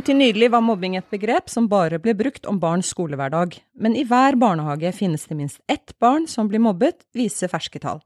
Inntil 0.00 0.16
nylig 0.16 0.46
var 0.48 0.62
mobbing 0.64 0.94
et 0.96 1.10
begrep 1.12 1.50
som 1.52 1.66
bare 1.68 1.98
ble 2.00 2.14
brukt 2.16 2.46
om 2.48 2.56
barns 2.56 2.88
skolehverdag, 2.88 3.58
men 3.84 3.92
i 3.92 4.06
hver 4.08 4.32
barnehage 4.40 4.94
finnes 4.96 5.26
det 5.28 5.34
minst 5.36 5.58
ett 5.68 5.92
barn 6.00 6.24
som 6.24 6.46
blir 6.48 6.62
mobbet, 6.64 7.02
viser 7.12 7.50
ferske 7.52 7.82
tall. 7.82 7.98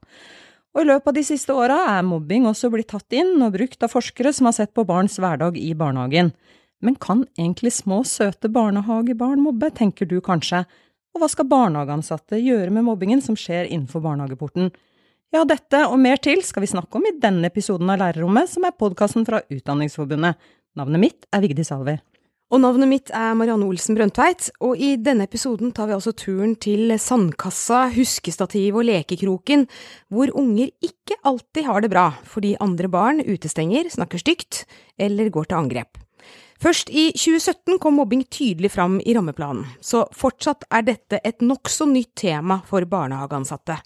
Og 0.75 0.81
i 0.81 0.89
løpet 0.89 1.07
av 1.07 1.15
de 1.15 1.23
siste 1.23 1.55
åra 1.55 1.77
er 1.93 2.01
mobbing 2.03 2.49
også 2.49 2.67
blitt 2.73 2.89
tatt 2.91 3.15
inn 3.15 3.39
og 3.39 3.53
brukt 3.53 3.85
av 3.87 3.93
forskere 3.93 4.33
som 4.35 4.49
har 4.49 4.57
sett 4.57 4.73
på 4.75 4.83
barns 4.83 5.15
hverdag 5.23 5.55
i 5.55 5.69
barnehagen. 5.71 6.33
Men 6.83 6.97
kan 6.99 7.21
egentlig 7.37 7.71
små, 7.77 8.01
søte 8.03 8.51
barnehagebarn 8.51 9.39
mobbe, 9.45 9.71
tenker 9.71 10.11
du 10.11 10.17
kanskje, 10.19 10.65
og 11.15 11.23
hva 11.23 11.31
skal 11.31 11.47
barnehageansatte 11.47 12.41
gjøre 12.43 12.75
med 12.75 12.89
mobbingen 12.89 13.23
som 13.23 13.39
skjer 13.39 13.69
innenfor 13.69 14.03
barnehageporten? 14.03 14.67
Ja, 15.31 15.47
dette 15.47 15.85
og 15.87 15.95
mer 16.03 16.19
til 16.19 16.43
skal 16.43 16.67
vi 16.67 16.73
snakke 16.75 16.99
om 16.99 17.07
i 17.07 17.15
denne 17.23 17.47
episoden 17.47 17.87
av 17.95 18.03
Lærerrommet, 18.03 18.51
som 18.51 18.67
er 18.67 18.75
podkasten 18.75 19.23
fra 19.23 19.45
Utdanningsforbundet. 19.47 20.35
Navnet 20.75 20.99
mitt 20.99 21.25
er 21.31 21.39
Vigdis 21.39 21.71
Alver. 21.71 22.01
Og 22.53 22.59
navnet 22.61 22.89
mitt 22.91 23.09
er 23.15 23.33
Marianne 23.37 23.65
Olsen 23.65 23.95
Brøndtveit, 23.97 24.49
og 24.61 24.75
i 24.77 24.91
denne 25.01 25.25
episoden 25.25 25.71
tar 25.73 25.87
vi 25.87 25.95
altså 25.95 26.11
turen 26.13 26.53
til 26.61 26.91
sandkassa, 27.01 27.85
huskestativ 27.95 28.75
og 28.77 28.85
lekekroken, 28.89 29.63
hvor 30.13 30.29
unger 30.35 30.69
ikke 30.83 31.17
alltid 31.25 31.65
har 31.65 31.81
det 31.81 31.91
bra 31.95 32.09
fordi 32.27 32.53
andre 32.61 32.91
barn 32.91 33.23
utestenger, 33.23 33.87
snakker 33.89 34.21
stygt 34.21 34.65
eller 34.99 35.31
går 35.33 35.47
til 35.47 35.61
angrep. 35.61 36.01
Først 36.61 36.91
i 36.91 37.07
2017 37.15 37.79
kom 37.79 37.97
mobbing 37.97 38.25
tydelig 38.27 38.73
fram 38.75 38.99
i 38.99 39.15
rammeplanen, 39.15 39.65
så 39.79 40.03
fortsatt 40.15 40.67
er 40.75 40.85
dette 40.91 41.23
et 41.23 41.43
nokså 41.43 41.87
nytt 41.87 42.13
tema 42.19 42.59
for 42.67 42.83
barnehageansatte. 42.87 43.79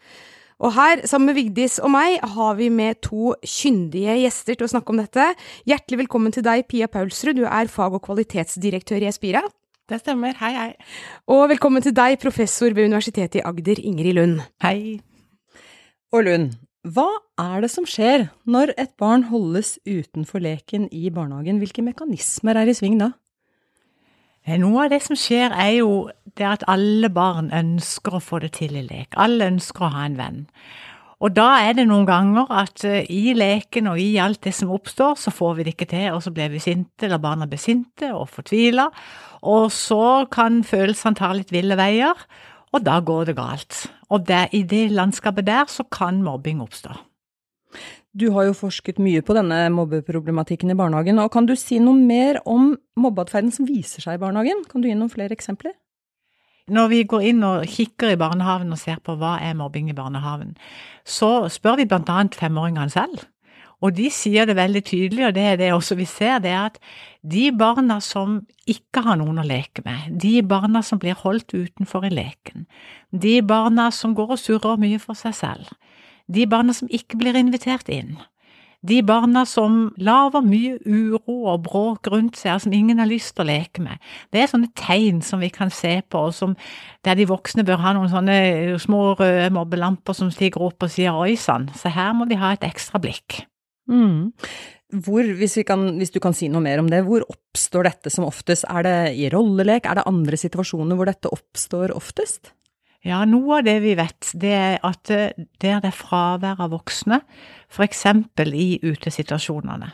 Og 0.60 0.74
her, 0.76 1.06
sammen 1.08 1.30
med 1.30 1.38
Vigdis 1.38 1.78
og 1.80 1.88
meg, 1.94 2.18
har 2.20 2.58
vi 2.58 2.68
med 2.74 2.98
to 3.06 3.32
kyndige 3.48 4.18
gjester 4.26 4.58
til 4.58 4.68
å 4.68 4.72
snakke 4.74 4.92
om 4.92 5.00
dette. 5.00 5.30
Hjertelig 5.70 6.02
velkommen 6.02 6.36
til 6.36 6.44
deg, 6.44 6.66
Pia 6.68 6.90
Paulsrud, 6.92 7.40
du 7.40 7.46
er 7.48 7.72
fag- 7.72 7.96
og 7.96 8.04
kvalitetsdirektør 8.04 9.06
i 9.06 9.08
Espira. 9.08 9.46
Det 9.90 10.02
stemmer, 10.02 10.36
hei 10.42 10.52
hei. 10.58 10.72
Og 11.32 11.46
velkommen 11.54 11.86
til 11.86 11.96
deg, 11.96 12.20
professor 12.20 12.76
ved 12.76 12.92
Universitetet 12.92 13.40
i 13.40 13.46
Agder, 13.48 13.80
Ingrid 13.80 14.20
Lund. 14.20 14.44
Hei. 14.62 15.00
Og 16.12 16.28
Lund, 16.28 16.52
hva 16.84 17.08
er 17.40 17.64
det 17.64 17.72
som 17.72 17.88
skjer 17.88 18.28
når 18.44 18.76
et 18.76 18.92
barn 19.00 19.30
holdes 19.32 19.78
utenfor 19.88 20.44
leken 20.44 20.92
i 20.92 21.08
barnehagen? 21.08 21.64
Hvilke 21.64 21.88
mekanismer 21.88 22.60
er 22.60 22.68
i 22.68 22.76
sving 22.76 23.00
da? 23.00 23.14
Noe 24.58 24.86
av 24.86 24.94
det 24.94 25.02
som 25.06 25.18
skjer, 25.20 25.54
er 25.54 25.80
jo 25.80 26.10
det 26.40 26.48
at 26.48 26.64
alle 26.72 27.10
barn 27.14 27.52
ønsker 27.54 28.18
å 28.18 28.24
få 28.24 28.40
det 28.42 28.56
til 28.58 28.78
i 28.80 28.86
lek. 28.86 29.14
Alle 29.20 29.50
ønsker 29.52 29.86
å 29.86 29.92
ha 29.94 30.06
en 30.08 30.18
venn. 30.18 30.46
Og 31.20 31.34
da 31.36 31.50
er 31.60 31.76
det 31.76 31.84
noen 31.90 32.08
ganger 32.08 32.48
at 32.62 32.86
i 32.88 33.34
leken 33.36 33.90
og 33.92 34.00
i 34.00 34.14
alt 34.24 34.40
det 34.48 34.54
som 34.56 34.72
oppstår, 34.72 35.18
så 35.20 35.34
får 35.36 35.58
vi 35.58 35.66
det 35.68 35.74
ikke 35.76 35.90
til, 35.92 36.08
og 36.16 36.24
så 36.24 36.32
blir 36.32 36.48
vi 36.54 36.62
sinte, 36.64 37.06
eller 37.06 37.20
barna 37.20 37.48
blir 37.50 37.60
sinte 37.60 38.14
og 38.16 38.30
fortvila. 38.32 38.88
Og 39.52 39.68
så 39.76 40.26
kan 40.32 40.64
følelsene 40.64 41.20
ta 41.20 41.34
litt 41.36 41.52
ville 41.52 41.76
veier, 41.80 42.16
og 42.72 42.86
da 42.86 43.00
går 43.04 43.30
det 43.30 43.36
galt. 43.36 43.84
Og 44.10 44.24
der, 44.30 44.48
i 44.56 44.64
det 44.64 44.88
landskapet 44.96 45.48
der 45.50 45.68
så 45.68 45.84
kan 45.92 46.24
mobbing 46.24 46.64
oppstå. 46.64 46.96
Du 48.18 48.32
har 48.34 48.48
jo 48.48 48.56
forsket 48.58 48.98
mye 48.98 49.22
på 49.22 49.36
denne 49.38 49.68
mobbeproblematikken 49.70 50.74
i 50.74 50.78
barnehagen, 50.78 51.20
og 51.22 51.30
kan 51.34 51.46
du 51.46 51.54
si 51.60 51.78
noe 51.84 51.94
mer 51.94 52.40
om 52.50 52.72
mobbeatferden 52.98 53.54
som 53.54 53.68
viser 53.70 54.02
seg 54.02 54.18
i 54.18 54.22
barnehagen? 54.24 54.64
Kan 54.70 54.82
du 54.82 54.90
gi 54.90 54.96
noen 54.98 55.14
flere 55.14 55.36
eksempler? 55.38 55.76
Når 56.70 56.90
vi 56.90 57.04
går 57.10 57.26
inn 57.32 57.46
og 57.46 57.68
kikker 57.70 58.14
i 58.14 58.18
barnehagen 58.18 58.74
og 58.74 58.82
ser 58.82 59.02
på 59.06 59.14
hva 59.18 59.38
er 59.46 59.58
mobbing 59.58 59.90
i 59.90 59.98
barnehagen, 59.98 60.56
så 61.06 61.50
spør 61.54 61.80
vi 61.82 61.90
blant 61.90 62.10
annet 62.10 62.38
femåringene 62.38 62.94
selv. 62.94 63.28
Og 63.80 63.94
de 63.96 64.10
sier 64.12 64.50
det 64.50 64.58
veldig 64.58 64.82
tydelig, 64.84 65.24
og 65.28 65.36
det 65.38 65.46
er 65.54 65.60
det 65.62 65.70
også 65.72 65.96
vi 65.96 66.06
ser, 66.10 66.42
det 66.44 66.52
er 66.52 66.66
at 66.68 66.80
de 67.24 67.46
barna 67.56 68.00
som 68.04 68.42
ikke 68.68 69.06
har 69.06 69.20
noen 69.22 69.40
å 69.40 69.46
leke 69.46 69.86
med, 69.86 70.18
de 70.20 70.42
barna 70.44 70.82
som 70.84 71.00
blir 71.00 71.16
holdt 71.22 71.54
utenfor 71.56 72.10
i 72.10 72.12
leken, 72.12 72.66
de 73.16 73.38
barna 73.46 73.88
som 73.96 74.18
går 74.18 74.36
og 74.36 74.42
surrer 74.42 74.82
mye 74.82 75.00
for 75.00 75.18
seg 75.18 75.38
selv, 75.38 75.72
de 76.30 76.46
barna 76.50 76.76
som 76.78 76.90
ikke 76.94 77.18
blir 77.20 77.38
invitert 77.40 77.90
inn, 77.92 78.18
de 78.80 79.02
barna 79.04 79.42
som 79.50 79.90
lager 80.00 80.44
mye 80.46 80.78
uro 80.88 81.36
og 81.52 81.66
bråk 81.66 82.08
rundt 82.14 82.40
seg, 82.40 82.62
som 82.64 82.76
ingen 82.76 83.02
har 83.02 83.10
lyst 83.10 83.34
til 83.36 83.44
å 83.44 83.50
leke 83.50 83.84
med. 83.84 84.00
Det 84.32 84.40
er 84.40 84.52
sånne 84.52 84.72
tegn 84.80 85.20
som 85.26 85.44
vi 85.44 85.50
kan 85.52 85.72
se 85.74 85.98
på, 86.08 86.22
som, 86.36 86.56
der 87.04 87.20
de 87.20 87.28
voksne 87.28 87.66
bør 87.68 87.82
ha 87.84 87.94
noen 87.98 88.12
sånne 88.12 88.80
små 88.80 89.18
røde 89.20 89.50
mobbelamper 89.56 90.16
som 90.16 90.32
stiger 90.32 90.64
opp 90.70 90.88
og 90.88 90.94
sier 90.94 91.18
oi 91.18 91.36
sann, 91.40 91.68
så 91.76 91.92
her 91.92 92.16
må 92.16 92.30
vi 92.30 92.40
ha 92.40 92.54
et 92.56 92.64
ekstra 92.68 93.02
blikk. 93.04 93.42
Mm. 93.92 94.32
Hvor, 95.04 95.28
hvis, 95.38 95.58
kan, 95.68 95.84
hvis, 96.00 96.14
du 96.16 96.22
kan 96.24 96.34
si 96.34 96.48
noe 96.50 96.64
mer 96.64 96.80
om 96.82 96.88
det, 96.90 97.04
hvor 97.06 97.26
oppstår 97.28 97.90
dette 97.90 98.14
som 98.14 98.26
oftest? 98.26 98.66
Er 98.72 98.88
det 98.88 98.96
i 99.20 99.28
rollelek, 99.34 99.86
er 99.86 100.00
det 100.00 100.08
andre 100.10 100.40
situasjoner 100.40 100.98
hvor 100.98 101.10
dette 101.10 101.30
oppstår 101.36 101.94
oftest? 101.98 102.54
Ja, 103.08 103.22
noe 103.24 103.62
av 103.62 103.64
det 103.64 103.78
vi 103.80 103.94
vet, 103.96 104.34
det 104.36 104.52
er 104.52 104.78
at 104.84 105.08
der 105.08 105.46
det 105.80 105.88
er 105.88 105.96
fravær 105.96 106.60
av 106.60 106.74
voksne, 106.74 107.22
f.eks. 107.72 108.06
i 108.52 108.70
utesituasjonene. 108.84 109.94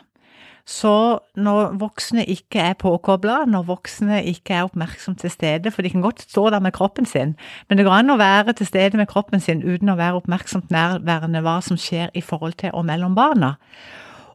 Så 0.66 1.20
når 1.38 1.76
voksne 1.78 2.24
ikke 2.26 2.58
er 2.58 2.74
påkobla, 2.74 3.44
når 3.46 3.68
voksne 3.68 4.18
ikke 4.26 4.56
er 4.56 4.64
oppmerksom 4.66 5.14
til 5.14 5.30
stede, 5.30 5.70
for 5.70 5.86
de 5.86 5.92
kan 5.92 6.02
godt 6.02 6.24
stå 6.26 6.48
der 6.50 6.58
med 6.60 6.74
kroppen 6.74 7.06
sin, 7.06 7.36
men 7.68 7.78
det 7.78 7.86
går 7.86 8.00
an 8.00 8.10
å 8.10 8.18
være 8.18 8.56
til 8.58 8.66
stede 8.66 8.98
med 8.98 9.06
kroppen 9.06 9.40
sin 9.40 9.62
uten 9.62 9.92
å 9.94 9.98
være 10.00 10.18
oppmerksomt 10.18 10.74
nærværende 10.74 11.44
hva 11.46 11.60
som 11.62 11.78
skjer 11.78 12.10
i 12.18 12.24
forhold 12.24 12.58
til 12.58 12.74
og 12.74 12.82
mellom 12.90 13.14
barna. 13.14 13.54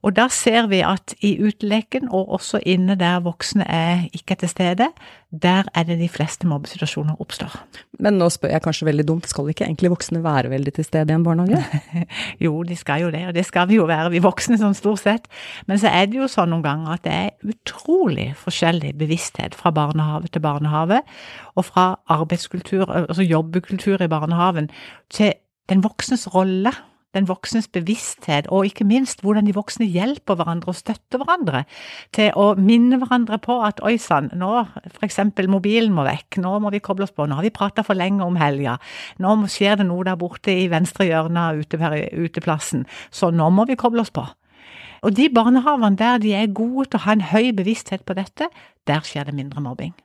Og 0.02 0.16
da 0.18 0.26
ser 0.34 0.66
vi 0.72 0.82
at 0.86 1.14
i 1.22 1.36
uteleken, 1.44 2.08
og 2.10 2.32
også 2.38 2.62
inne 2.66 2.96
der 2.98 3.22
voksne 3.22 3.66
er 3.70 4.08
ikke 4.18 4.36
til 4.42 4.50
stede, 4.50 4.88
der 5.32 5.68
er 5.76 5.84
det 5.88 6.00
de 6.00 6.10
fleste 6.10 6.48
mobbesituasjoner 6.50 7.22
oppstår. 7.22 7.54
Men 8.02 8.18
nå 8.20 8.28
spør 8.34 8.52
jeg 8.56 8.64
kanskje 8.66 8.88
veldig 8.90 9.06
dumt, 9.08 9.30
skal 9.30 9.52
ikke 9.52 9.68
egentlig 9.68 9.92
voksne 9.94 10.24
være 10.24 10.50
veldig 10.50 10.74
til 10.74 10.88
stede 10.88 11.14
i 11.14 11.16
en 11.16 11.24
barnehage? 11.24 11.62
jo, 12.46 12.64
de 12.68 12.76
skal 12.76 13.06
jo 13.06 13.12
det, 13.14 13.24
og 13.30 13.38
det 13.38 13.46
skal 13.46 13.70
vi 13.70 13.78
jo 13.78 13.86
være, 13.90 14.10
vi 14.12 14.24
voksne 14.26 14.58
sånn 14.60 14.76
stort 14.78 15.04
sett. 15.04 15.30
Men 15.70 15.80
så 15.80 15.94
er 15.94 16.10
det 16.10 16.18
jo 16.20 16.30
sånn 16.32 16.52
noen 16.52 16.66
ganger 16.66 16.98
at 16.98 17.06
det 17.06 17.16
er 17.16 17.54
utrolig 17.54 18.32
forskjellig 18.42 18.96
bevissthet 19.00 19.56
fra 19.56 19.72
barnehage 19.76 20.34
til 20.34 20.44
barnehage, 20.44 21.04
og 21.56 21.68
fra 21.70 21.92
arbeidskultur, 22.12 22.90
altså 22.90 23.24
jobbekultur 23.28 24.02
i 24.02 24.12
barnehagen, 24.12 24.72
til 25.14 25.38
den 25.70 25.86
voksnes 25.86 26.26
rolle 26.34 26.74
den 27.16 27.28
voksnes 27.30 27.68
bevissthet, 27.72 28.48
og 28.52 28.68
ikke 28.70 28.88
minst 28.88 29.24
hvordan 29.26 29.48
de 29.48 29.56
voksne 29.56 29.88
hjelper 29.92 30.38
hverandre 30.40 30.72
og 30.72 30.78
støtter 30.80 31.22
hverandre 31.22 31.64
til 32.16 32.32
å 32.40 32.52
minne 32.60 33.00
hverandre 33.02 33.40
på 33.44 33.58
at 33.66 33.82
oi 33.86 33.98
sann, 34.02 34.32
nå 34.38 34.52
for 34.72 35.08
eksempel 35.08 35.50
mobilen 35.52 35.94
må 35.96 36.06
vekk, 36.08 36.40
nå 36.44 36.58
må 36.64 36.72
vi 36.74 36.84
koble 36.84 37.08
oss 37.08 37.16
på, 37.16 37.28
nå 37.28 37.40
har 37.40 37.48
vi 37.48 37.54
prata 37.56 37.86
for 37.88 38.00
lenge 38.00 38.26
om 38.26 38.40
helga, 38.40 38.78
nå 39.24 39.36
skjer 39.52 39.82
det 39.82 39.88
noe 39.90 40.06
der 40.08 40.20
borte 40.20 40.54
i 40.54 40.70
venstre 40.72 41.10
hjørne 41.10 41.48
av 41.52 41.64
ute, 41.64 41.80
uteplassen, 42.16 42.86
så 43.12 43.32
nå 43.34 43.50
må 43.52 43.68
vi 43.70 43.80
koble 43.80 44.06
oss 44.06 44.14
på. 44.14 44.26
Og 45.02 45.16
de 45.18 45.28
barnehagene 45.34 45.98
der 45.98 46.22
de 46.22 46.36
er 46.38 46.54
gode 46.54 46.92
til 46.92 47.02
å 47.02 47.06
ha 47.08 47.16
en 47.18 47.28
høy 47.32 47.52
bevissthet 47.58 48.06
på 48.06 48.16
dette, 48.18 48.52
der 48.88 49.06
skjer 49.06 49.30
det 49.30 49.38
mindre 49.38 49.64
mobbing. 49.64 49.96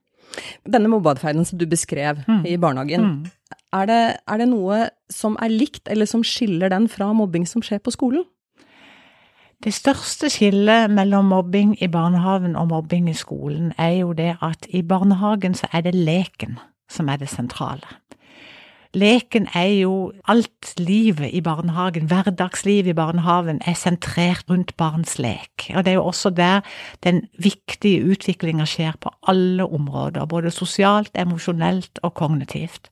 Denne 0.66 0.90
mobbeatferden 0.90 1.46
som 1.48 1.60
du 1.60 1.66
beskrev 1.68 2.24
mm. 2.26 2.44
i 2.48 2.56
barnehagen, 2.60 3.04
mm. 3.04 3.35
Er, 3.80 3.90
det, 3.90 4.00
er, 4.26 4.40
det, 4.40 4.48
noe 4.50 4.86
som 5.12 5.36
er 5.42 5.52
likt, 5.52 5.84
eller 5.92 6.08
som 6.08 6.24
skiller 6.26 6.72
den 6.72 6.88
fra 6.92 7.12
mobbing 7.16 7.46
som 7.48 7.64
skjer 7.64 7.82
på 7.82 7.94
skolen? 7.94 8.24
Det 9.64 9.72
største 9.72 10.28
skillet 10.30 10.92
mellom 10.92 11.30
mobbing 11.32 11.76
i 11.80 11.88
barnehagen 11.88 12.58
og 12.60 12.68
mobbing 12.74 13.08
i 13.08 13.16
skolen 13.16 13.72
er 13.80 14.02
jo 14.02 14.12
det 14.16 14.34
at 14.44 14.68
i 14.68 14.82
barnehagen 14.84 15.56
så 15.56 15.70
er 15.72 15.86
det 15.86 15.94
leken 15.96 16.58
som 16.92 17.08
er 17.08 17.22
det 17.22 17.30
sentrale. 17.32 17.88
Leken 18.96 19.48
er 19.52 19.72
jo 19.82 20.12
alt 20.24 20.72
livet 20.80 21.34
i 21.36 21.42
barnehagen, 21.44 22.06
hverdagslivet 22.08 22.94
i 22.94 22.96
barnehagen, 22.96 23.58
er 23.66 23.76
sentrert 23.76 24.46
rundt 24.48 24.72
barns 24.80 25.18
lek. 25.20 25.66
Og 25.74 25.84
det 25.84 25.92
er 25.92 25.98
jo 25.98 26.06
også 26.06 26.30
der 26.30 26.62
den 27.04 27.26
viktige 27.36 28.04
utviklinga 28.06 28.64
skjer 28.64 28.96
på 29.00 29.12
alle 29.28 29.66
områder, 29.68 30.24
både 30.24 30.50
sosialt, 30.54 31.12
emosjonelt 31.12 32.00
og 32.02 32.14
kognitivt. 32.14 32.88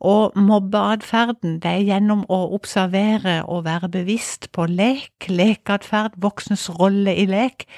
Og 0.00 0.34
mobbeatferden, 0.38 1.58
det 1.62 1.70
er 1.70 1.84
gjennom 1.88 2.24
å 2.32 2.40
observere 2.56 3.42
og 3.48 3.64
være 3.68 3.88
bevisst 3.92 4.50
på 4.52 4.66
lek, 4.68 5.28
lekeatferd, 5.28 6.18
voksnes 6.20 6.66
rolle 6.80 7.14
i 7.14 7.28
lek. 7.30 7.68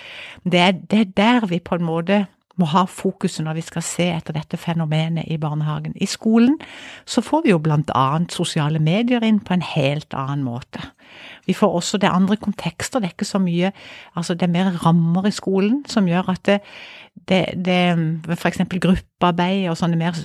Det 0.45 0.63
er, 0.63 0.73
det 0.91 1.03
er 1.03 1.13
der 1.17 1.51
vi 1.51 1.61
på 1.61 1.79
en 1.79 1.87
måte 1.87 2.25
må 2.57 2.69
ha 2.73 2.87
fokuset 2.89 3.45
når 3.45 3.59
vi 3.59 3.65
skal 3.67 3.85
se 3.85 4.07
etter 4.15 4.37
dette 4.37 4.59
fenomenet 4.61 5.29
i 5.33 5.37
barnehagen. 5.41 5.93
I 6.01 6.09
skolen 6.09 6.57
så 7.05 7.23
får 7.25 7.45
vi 7.45 7.53
jo 7.53 7.61
blant 7.63 7.93
annet 7.95 8.33
sosiale 8.33 8.81
medier 8.83 9.25
inn 9.27 9.43
på 9.45 9.57
en 9.57 9.65
helt 9.75 10.17
annen 10.17 10.47
måte. 10.47 10.81
Vi 11.47 11.55
får 11.57 11.77
også 11.79 12.01
det 12.03 12.11
andre 12.11 12.37
kontekster, 12.41 13.01
det 13.01 13.11
er 13.11 13.15
ikke 13.15 13.29
så 13.29 13.39
mye 13.41 13.71
Altså 14.17 14.35
det 14.35 14.49
er 14.49 14.53
mer 14.53 14.73
rammer 14.85 15.29
i 15.29 15.35
skolen 15.35 15.85
som 15.89 16.09
gjør 16.09 16.33
at 16.33 16.43
det, 16.49 16.59
det, 17.27 17.41
det 17.67 18.37
f.eks. 18.37 18.61
gruppearbeid 18.71 19.67
og 19.71 19.79
sånne 19.79 19.99
mer 19.99 20.19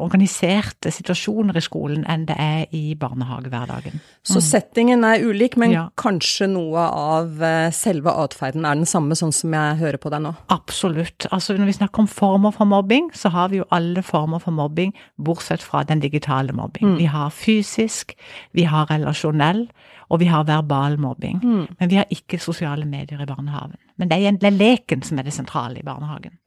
organiserte 0.00 0.90
situasjoner 0.94 1.58
i 1.58 1.62
skolen 1.62 2.02
enn 2.10 2.24
det 2.28 2.36
er 2.42 2.74
i 2.74 2.96
barnehagehverdagen. 2.98 4.00
Så 4.26 4.40
mm. 4.40 4.46
settingen 4.46 5.06
er 5.06 5.22
ulik, 5.22 5.54
men 5.60 5.74
ja. 5.76 5.84
kanskje 6.00 6.48
noe 6.50 6.88
av 6.88 7.44
selve 7.76 8.14
atferden 8.24 8.66
er 8.66 8.80
den 8.80 8.90
samme, 8.90 9.16
sånn 9.18 9.34
som 9.34 9.54
jeg 9.54 9.78
hører 9.82 10.00
på 10.02 10.12
deg 10.12 10.24
nå? 10.24 10.34
Absolutt. 10.54 11.28
Altså 11.30 11.54
når 11.58 11.70
vi 11.70 11.76
snakker 11.78 12.04
om 12.04 12.10
former 12.10 12.54
for 12.56 12.68
mobbing, 12.70 13.12
så 13.14 13.30
har 13.34 13.52
vi 13.52 13.62
jo 13.62 13.68
alle 13.74 14.02
former 14.06 14.42
for 14.42 14.54
mobbing, 14.54 14.94
bortsett 15.16 15.62
fra 15.62 15.84
den 15.86 16.02
digitale 16.02 16.54
mobbing. 16.56 16.94
Mm. 16.94 16.98
Vi 16.98 17.08
har 17.12 17.30
fysisk, 17.34 18.16
vi 18.56 18.66
har 18.68 18.90
relasjonell, 18.90 19.68
og 20.08 20.20
vi 20.20 20.28
har 20.32 20.44
verbal 20.48 20.98
mobbing. 20.98 21.40
Mm. 21.42 21.64
Men 21.78 21.90
vi 21.90 21.96
har 22.00 22.06
ikke 22.10 22.40
sosiale 22.40 22.86
medier 22.88 23.22
i 23.22 23.28
barnehagen. 23.28 23.76
Men 23.96 24.10
det 24.10 24.20
det 24.40 24.46
er 24.46 24.56
leken 24.56 25.02
som 25.02 25.18
er 25.18 25.22
det 25.22 25.32
sentrale 25.32 25.80
i 25.80 25.86
barnehagen. 25.86 26.38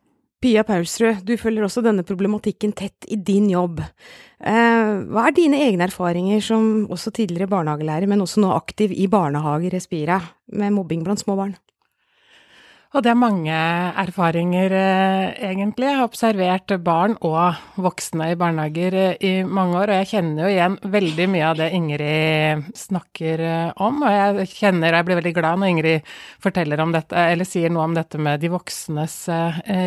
Pia 0.42 0.64
Paulsrud, 0.66 1.22
du 1.22 1.36
følger 1.38 1.68
også 1.68 1.84
denne 1.86 2.02
problematikken 2.06 2.72
tett 2.74 3.06
i 3.14 3.18
din 3.22 3.46
jobb. 3.52 3.84
Eh, 4.42 4.94
hva 5.14 5.28
er 5.28 5.36
dine 5.38 5.60
egne 5.68 5.86
erfaringer 5.86 6.42
som 6.42 6.88
også 6.90 7.14
tidligere 7.14 7.50
barnehagelærer, 7.52 8.10
men 8.10 8.24
også 8.26 8.42
nå 8.42 8.50
aktiv 8.56 8.96
i 8.96 9.06
barnehager, 9.12 9.76
Respira, 9.76 10.18
med 10.50 10.74
mobbing 10.74 11.06
blant 11.06 11.22
små 11.22 11.38
barn? 11.38 11.54
Og 12.92 13.00
det 13.06 13.08
er 13.08 13.16
mange 13.16 13.56
erfaringer, 14.02 14.74
eh, 14.76 15.30
egentlig. 15.48 15.86
Jeg 15.88 15.96
har 15.96 16.10
observert 16.10 16.72
barn 16.84 17.14
og 17.24 17.56
voksne 17.80 18.34
i 18.34 18.36
barnehager 18.36 18.96
eh, 19.00 19.22
i 19.24 19.44
mange 19.48 19.78
år, 19.80 19.94
og 19.94 20.00
jeg 20.02 20.10
kjenner 20.10 20.42
jo 20.44 20.50
igjen 20.52 20.76
veldig 20.92 21.28
mye 21.32 21.46
av 21.48 21.62
det 21.62 21.70
Ingrid 21.78 22.66
snakker 22.76 23.44
eh, 23.48 23.70
om. 23.80 24.02
Og 24.04 24.12
jeg 24.12 24.50
kjenner, 24.58 24.98
jeg 24.98 25.08
blir 25.08 25.20
veldig 25.22 25.34
glad 25.38 25.62
når 25.62 25.72
Ingrid 25.72 26.12
forteller 26.44 26.84
om 26.84 26.92
dette, 26.92 27.16
eller 27.32 27.48
sier 27.48 27.72
noe 27.72 27.86
om 27.88 27.96
dette 27.96 28.20
med 28.20 28.44
de 28.44 28.52
voksnes 28.52 29.16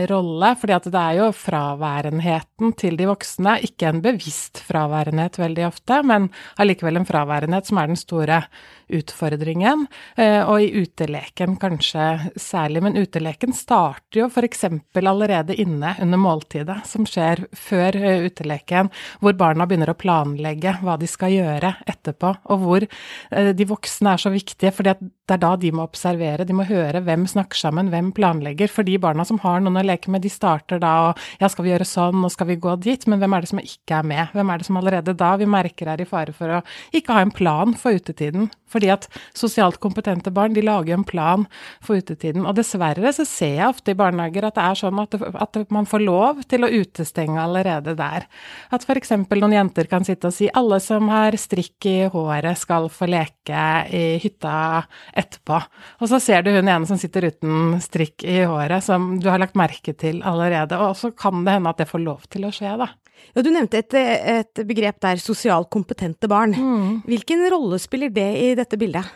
rolle. 0.09 0.55
fordi 0.63 0.77
at 0.79 0.89
det 0.89 1.03
er 1.03 1.19
jo 1.19 1.29
fraværenheten 1.37 2.73
til 2.81 2.97
de 2.97 3.11
voksne, 3.11 3.59
ikke 3.69 3.91
en 3.91 4.01
bevisst 4.01 4.65
fraværenhet 4.65 5.37
veldig 5.43 5.69
ofte, 5.69 6.01
men 6.09 6.31
allikevel 6.57 7.03
en 7.03 7.11
fraværenhet 7.13 7.69
som 7.69 7.85
er 7.85 7.93
den 7.93 8.01
store 8.01 8.41
utfordringen. 8.89 9.87
Og 10.19 10.63
i 10.63 10.83
uteleken 10.85 11.57
kanskje 11.61 12.31
særlig. 12.41 12.83
men 12.83 12.97
uteleken 12.97 13.53
starter 13.57 14.21
jo 14.21 14.29
f.eks. 14.29 14.65
allerede 14.95 15.55
inne 15.61 15.95
under 16.01 16.21
måltidet, 16.21 16.81
som 16.89 17.07
skjer 17.09 17.45
før 17.55 17.97
eh, 17.99 18.25
uteleken, 18.29 18.91
hvor 19.23 19.37
barna 19.39 19.67
begynner 19.69 19.93
å 19.93 19.99
planlegge 19.99 20.77
hva 20.83 20.97
de 21.01 21.09
skal 21.11 21.35
gjøre 21.35 21.75
etterpå, 21.91 22.35
og 22.53 22.65
hvor 22.65 22.87
eh, 22.87 23.53
de 23.57 23.69
voksne 23.69 24.15
er 24.15 24.23
så 24.23 24.33
viktige, 24.35 24.73
for 24.75 24.87
det 24.87 24.97
er 25.33 25.41
da 25.41 25.55
de 25.57 25.71
må 25.73 25.87
observere, 25.87 26.45
de 26.45 26.57
må 26.57 26.67
høre 26.69 27.01
hvem 27.05 27.25
snakker 27.31 27.59
sammen, 27.59 27.91
hvem 27.93 28.11
planlegger. 28.17 28.69
For 28.73 28.87
de 28.87 28.99
barna 29.01 29.25
som 29.27 29.41
har 29.45 29.63
noen 29.65 29.81
å 29.81 29.87
leke 29.87 30.13
med, 30.13 30.25
de 30.25 30.33
starter 30.33 30.83
da 30.83 30.95
og 31.09 31.23
ja, 31.41 31.49
skal 31.51 31.67
vi 31.67 31.73
gjøre 31.73 31.89
sånn, 31.89 32.25
og 32.27 32.33
skal 32.35 32.51
vi 32.51 32.61
gå 32.61 32.77
dit, 32.85 33.07
men 33.09 33.23
hvem 33.23 33.37
er 33.37 33.45
det 33.45 33.53
som 33.53 33.63
ikke 33.63 34.01
er 34.01 34.11
med? 34.11 34.35
Hvem 34.37 34.53
er 34.53 34.61
det 34.61 34.69
som 34.69 34.81
allerede 34.81 35.17
da 35.17 35.35
vi 35.41 35.49
merker 35.49 35.91
er 35.91 36.03
i 36.03 36.09
fare 36.09 36.35
for 36.37 36.59
å 36.59 36.63
ikke 36.95 37.17
ha 37.17 37.25
en 37.25 37.35
plan 37.35 37.75
for 37.79 37.97
utetiden? 37.97 38.51
Fordi 38.75 38.91
at 38.95 39.07
sosialt 39.37 39.79
kompetente 39.83 40.33
barn, 40.35 40.55
de 40.57 40.65
lager 40.65 40.97
en 40.97 41.07
plan 41.07 41.47
for 41.85 42.01
utetiden. 42.01 42.45
Og 42.49 42.57
dessverre 42.59 43.15
så 43.15 43.27
ser 43.29 43.59
jeg 43.61 43.71
ofte 43.71 43.95
i 43.95 43.99
barnehager 43.99 44.49
at 44.49 44.59
det 44.59 44.67
er 44.67 44.81
sånn 44.83 45.03
at, 45.03 45.15
at 45.15 45.61
man 45.75 45.89
får 45.89 46.05
lov 46.05 46.43
til 46.51 46.67
å 46.67 46.73
utestenge 46.73 47.39
allerede 47.41 47.95
der. 47.99 48.27
At 48.75 48.87
f.eks. 48.87 49.15
noen 49.31 49.57
jenter 49.57 49.89
kan 49.91 50.07
sitte 50.07 50.31
og 50.31 50.37
si 50.37 50.51
alle 50.51 50.81
som 50.83 51.09
har 51.13 51.37
strikk 51.39 51.89
i 51.91 51.97
håret 52.13 52.59
skal 52.59 52.91
få 52.93 53.09
leke 53.11 53.65
i 53.95 54.05
hytta 54.23 54.85
etterpå. 55.15 55.61
Og 56.01 56.11
så 56.11 56.21
ser 56.23 56.45
du 56.45 56.53
hun 56.55 56.69
ene 56.69 56.89
som 56.89 57.01
sitter 57.01 57.31
uten 57.31 57.79
strikk 57.85 58.27
i 58.27 58.43
håret, 58.43 58.85
som 58.85 59.15
du 59.21 59.31
har 59.31 59.41
lagt 59.43 59.59
merke 59.59 59.95
til 59.97 60.23
allerede. 60.27 60.79
Og 60.83 60.97
så 60.99 61.13
kan 61.15 61.45
det 61.47 61.59
hende 61.59 61.73
at 61.73 61.83
det 61.83 61.91
får 61.91 62.05
lov 62.05 62.29
til 62.33 62.49
å 62.49 62.55
skje, 62.55 62.77
da. 62.81 62.91
Ja, 63.35 63.43
Du 63.43 63.51
nevnte 63.51 63.81
et, 63.83 63.95
et 63.95 64.63
begrep 64.67 65.01
der, 65.03 65.21
sosialt 65.23 65.71
kompetente 65.71 66.31
barn. 66.31 66.55
Mm. 66.55 67.03
Hvilken 67.09 67.45
rolle 67.53 67.79
spiller 67.83 68.13
det 68.15 68.31
i 68.41 68.55
dette 68.59 68.79
bildet? 68.81 69.11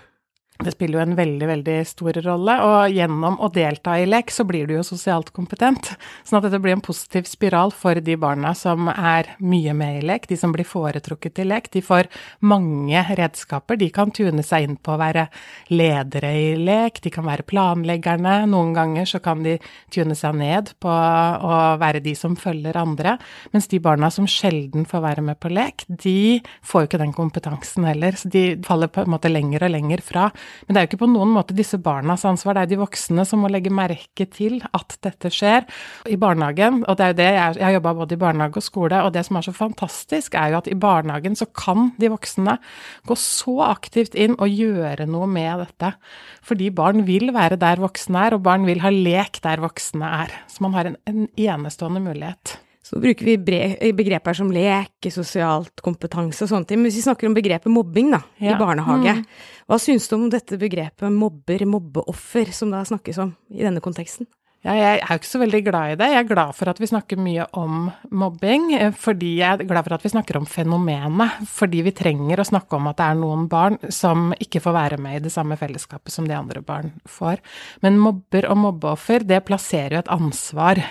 Det 0.59 0.73
spiller 0.75 0.99
jo 0.99 1.03
en 1.05 1.15
veldig, 1.15 1.47
veldig 1.47 1.75
stor 1.87 2.17
rolle, 2.25 2.55
og 2.67 2.91
gjennom 2.91 3.37
å 3.39 3.47
delta 3.55 3.93
i 3.95 4.09
lek 4.09 4.33
så 4.35 4.43
blir 4.43 4.67
du 4.67 4.73
jo 4.75 4.81
sosialt 4.83 5.29
kompetent. 5.31 5.93
Sånn 6.27 6.41
at 6.41 6.49
dette 6.49 6.59
blir 6.59 6.75
en 6.75 6.83
positiv 6.83 7.29
spiral 7.31 7.71
for 7.71 8.01
de 8.03 8.17
barna 8.19 8.51
som 8.59 8.89
er 8.91 9.29
mye 9.39 9.71
med 9.79 10.01
i 10.01 10.09
lek, 10.11 10.27
de 10.27 10.35
som 10.41 10.51
blir 10.51 10.67
foretrukket 10.67 11.39
i 11.39 11.47
lek. 11.47 11.69
De 11.71 11.83
får 11.87 12.09
mange 12.43 13.05
redskaper. 13.21 13.79
De 13.79 13.87
kan 13.95 14.11
tune 14.11 14.43
seg 14.43 14.67
inn 14.67 14.75
på 14.83 14.97
å 14.97 14.99
være 14.99 15.29
ledere 15.71 16.33
i 16.35 16.51
lek, 16.59 16.99
de 17.07 17.15
kan 17.15 17.29
være 17.31 17.47
planleggerne. 17.47 18.35
Noen 18.51 18.75
ganger 18.75 19.07
så 19.07 19.23
kan 19.23 19.47
de 19.47 19.61
tune 19.95 20.19
seg 20.19 20.41
ned 20.43 20.75
på 20.83 20.91
å 20.91 21.63
være 21.79 22.03
de 22.03 22.17
som 22.19 22.35
følger 22.35 22.81
andre. 22.83 23.15
Mens 23.55 23.71
de 23.71 23.79
barna 23.87 24.11
som 24.11 24.27
sjelden 24.27 24.91
får 24.91 25.07
være 25.07 25.29
med 25.31 25.39
på 25.39 25.55
lek, 25.55 25.87
de 25.87 26.43
får 26.67 26.83
jo 26.83 26.91
ikke 26.91 27.03
den 27.07 27.15
kompetansen 27.15 27.87
heller. 27.87 28.19
Så 28.19 28.35
de 28.35 28.47
faller 28.67 28.91
på 28.91 29.07
en 29.07 29.15
måte 29.15 29.31
lenger 29.31 29.71
og 29.71 29.77
lenger 29.79 30.03
fra. 30.03 30.29
Men 30.67 30.75
det 30.75 30.81
er 30.81 30.87
jo 30.87 30.91
ikke 30.93 31.03
på 31.05 31.11
noen 31.13 31.33
måte 31.35 31.57
disse 31.57 31.79
barnas 31.83 32.25
ansvar, 32.29 32.59
det 32.59 32.67
er 32.67 32.73
de 32.73 32.81
voksne 32.83 33.25
som 33.29 33.43
må 33.45 33.51
legge 33.53 33.73
merke 33.75 34.27
til 34.33 34.61
at 34.77 34.97
dette 35.05 35.33
skjer. 35.35 35.67
I 36.09 36.19
barnehagen, 36.21 36.83
og 36.89 36.99
det 36.99 37.07
er 37.07 37.13
jo 37.13 37.19
det 37.21 37.29
jeg, 37.29 37.59
jeg 37.59 37.67
har 37.67 37.77
jobba 37.79 37.95
både 38.03 38.17
i 38.17 38.21
barnehage 38.23 38.61
og 38.61 38.67
skole, 38.67 39.03
og 39.05 39.13
det 39.17 39.25
som 39.29 39.41
er 39.41 39.49
så 39.49 39.57
fantastisk, 39.57 40.39
er 40.39 40.53
jo 40.53 40.61
at 40.61 40.71
i 40.71 40.79
barnehagen 40.79 41.39
så 41.39 41.49
kan 41.49 41.93
de 42.01 42.13
voksne 42.13 42.59
gå 43.09 43.19
så 43.19 43.59
aktivt 43.69 44.17
inn 44.19 44.37
og 44.39 44.53
gjøre 44.53 45.09
noe 45.11 45.29
med 45.31 45.65
dette. 45.65 45.95
Fordi 46.47 46.71
barn 46.75 47.05
vil 47.09 47.33
være 47.37 47.61
der 47.61 47.83
voksne 47.83 48.29
er, 48.29 48.39
og 48.39 48.47
barn 48.47 48.69
vil 48.69 48.83
ha 48.85 48.93
lek 48.95 49.43
der 49.45 49.63
voksne 49.65 50.15
er. 50.25 50.41
Så 50.51 50.65
man 50.65 50.77
har 50.77 50.91
en, 50.91 50.99
en 51.09 51.29
enestående 51.37 52.03
mulighet. 52.05 52.59
Så 52.89 52.97
bruker 53.03 53.27
vi 53.27 53.35
begreper 53.93 54.33
som 54.33 54.49
lek, 54.53 55.11
sosialt 55.13 55.83
kompetanse 55.85 56.47
og 56.47 56.49
sånne 56.49 56.69
ting. 56.69 56.81
Men 56.81 56.89
hvis 56.89 57.03
vi 57.03 57.05
snakker 57.05 57.29
om 57.29 57.37
begrepet 57.37 57.73
mobbing 57.73 58.15
da, 58.15 58.23
ja. 58.41 58.55
i 58.55 58.57
barnehage, 58.57 59.19
mm. 59.19 59.27
hva 59.69 59.77
syns 59.83 60.09
du 60.09 60.15
om 60.17 60.25
dette 60.33 60.57
begrepet 60.61 61.13
mobber, 61.13 61.67
mobbeoffer, 61.69 62.49
som 62.57 62.73
det 62.73 62.87
snakkes 62.89 63.21
om 63.27 63.35
i 63.53 63.67
denne 63.67 63.85
konteksten? 63.85 64.31
Ja, 64.67 64.73
jeg 64.75 64.99
er 64.99 65.13
jo 65.13 65.21
ikke 65.21 65.29
så 65.31 65.39
veldig 65.39 65.59
glad 65.69 65.93
i 65.93 65.97
det. 66.01 66.07
Jeg 66.11 66.19
er 66.19 66.27
glad 66.27 66.57
for 66.59 66.67
at 66.67 66.81
vi 66.83 66.89
snakker 66.91 67.21
mye 67.23 67.45
om 67.55 67.93
mobbing, 68.11 68.73
eh, 68.75 68.91
fordi 68.91 69.37
jeg 69.39 69.53
er 69.55 69.69
glad 69.69 69.87
for 69.87 69.95
at 69.95 70.03
vi 70.03 70.11
snakker 70.11 70.41
om 70.41 70.49
fenomenet. 70.51 71.45
Fordi 71.47 71.85
vi 71.87 71.93
trenger 71.95 72.43
å 72.43 72.47
snakke 72.49 72.75
om 72.75 72.89
at 72.91 72.99
det 72.99 73.07
er 73.07 73.21
noen 73.21 73.45
barn 73.49 73.79
som 73.95 74.33
ikke 74.35 74.63
får 74.65 74.75
være 74.75 74.99
med 74.99 75.21
i 75.21 75.23
det 75.29 75.31
samme 75.31 75.55
fellesskapet 75.61 76.11
som 76.11 76.27
de 76.27 76.35
andre 76.35 76.63
barn 76.67 76.91
får. 77.07 77.39
Men 77.87 78.01
mobber 78.03 78.49
og 78.51 78.59
mobbeoffer, 78.65 79.23
det 79.29 79.45
plasserer 79.47 79.95
jo 79.95 80.01
et 80.03 80.11
ansvar 80.11 80.83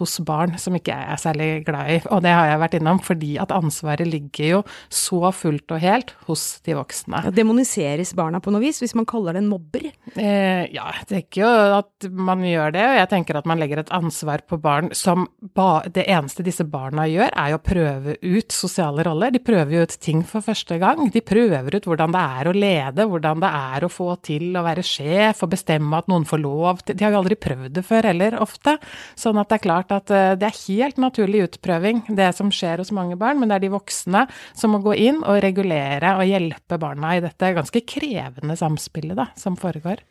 hos 0.00 0.16
barn 0.26 0.58
som 0.58 0.74
ikke 0.74 0.90
jeg 0.90 1.14
er 1.14 1.22
særlig 1.22 1.48
glad 1.68 1.92
i. 1.94 2.00
Og 2.10 2.24
det 2.26 2.34
har 2.34 2.50
jeg 2.50 2.62
vært 2.64 2.76
innom, 2.80 3.02
fordi 3.06 3.36
at 3.38 3.54
ansvaret 3.54 4.10
ligger 4.10 4.50
jo 4.50 4.60
så 4.90 5.30
fullt 5.30 5.76
og 5.78 5.82
helt 5.86 6.14
hos 6.26 6.58
de 6.66 6.74
voksne. 6.74 7.22
Ja, 7.28 7.34
demoniseres 7.38 8.16
barna 8.18 8.42
på 8.42 8.50
noe 8.50 8.66
vis, 8.66 8.82
hvis 8.82 8.98
man 8.98 9.06
kaller 9.06 9.38
det 9.38 9.44
en 9.44 9.52
mobber? 9.54 9.86
Eh, 10.18 10.66
ja, 10.74 10.90
jeg 10.98 11.08
tenker 11.14 11.46
jo 11.46 11.54
at 11.78 12.10
man 12.10 12.42
gjør 12.42 12.74
det. 12.74 12.86
og 12.90 12.98
jeg 12.98 13.11
tenker 13.12 13.38
at 13.38 13.48
man 13.48 13.60
legger 13.60 13.82
et 13.82 13.92
ansvar 13.94 14.42
på 14.48 14.58
barn 14.62 14.90
som 14.96 15.26
ba, 15.54 15.82
Det 15.86 16.04
eneste 16.08 16.44
disse 16.46 16.64
barna 16.68 17.04
gjør, 17.10 17.32
er 17.36 17.52
jo 17.52 17.58
å 17.58 17.64
prøve 17.64 18.16
ut 18.22 18.54
sosiale 18.54 19.04
roller. 19.06 19.32
De 19.34 19.42
prøver 19.42 19.76
jo 19.76 19.84
ut 19.86 19.96
ting 20.02 20.22
for 20.26 20.44
første 20.44 20.78
gang. 20.80 21.10
De 21.12 21.22
prøver 21.24 21.76
ut 21.76 21.88
hvordan 21.88 22.14
det 22.14 22.22
er 22.22 22.48
å 22.48 22.54
lede, 22.56 23.08
hvordan 23.08 23.42
det 23.42 23.50
er 23.58 23.84
å 23.84 23.92
få 23.92 24.14
til 24.24 24.56
å 24.56 24.64
være 24.64 24.84
sjef 24.86 25.42
og 25.44 25.52
bestemme 25.54 25.98
at 25.98 26.08
noen 26.10 26.26
får 26.28 26.42
lov 26.42 26.82
De 26.88 26.98
har 27.04 27.12
jo 27.14 27.20
aldri 27.22 27.38
prøvd 27.38 27.76
det 27.76 27.84
før 27.86 28.08
heller, 28.10 28.38
ofte. 28.42 28.76
Sånn 29.18 29.40
at 29.40 29.50
det 29.50 29.58
er 29.58 29.66
klart 29.66 29.92
at 29.94 30.12
eh, 30.14 30.32
det 30.38 30.48
er 30.48 30.62
helt 30.66 31.00
naturlig 31.02 31.46
utprøving, 31.48 32.04
det 32.16 32.30
som 32.36 32.52
skjer 32.54 32.82
hos 32.82 32.94
mange 32.94 33.18
barn. 33.20 33.40
Men 33.40 33.52
det 33.52 33.58
er 33.58 33.66
de 33.66 33.74
voksne 33.76 34.26
som 34.58 34.74
må 34.74 34.82
gå 34.84 34.96
inn 35.08 35.22
og 35.22 35.42
regulere 35.44 36.16
og 36.18 36.28
hjelpe 36.28 36.80
barna 36.82 37.16
i 37.16 37.22
dette 37.24 37.54
ganske 37.56 37.84
krevende 37.86 38.56
samspillet 38.58 39.18
da, 39.18 39.30
som 39.38 39.58
foregår. 39.58 40.02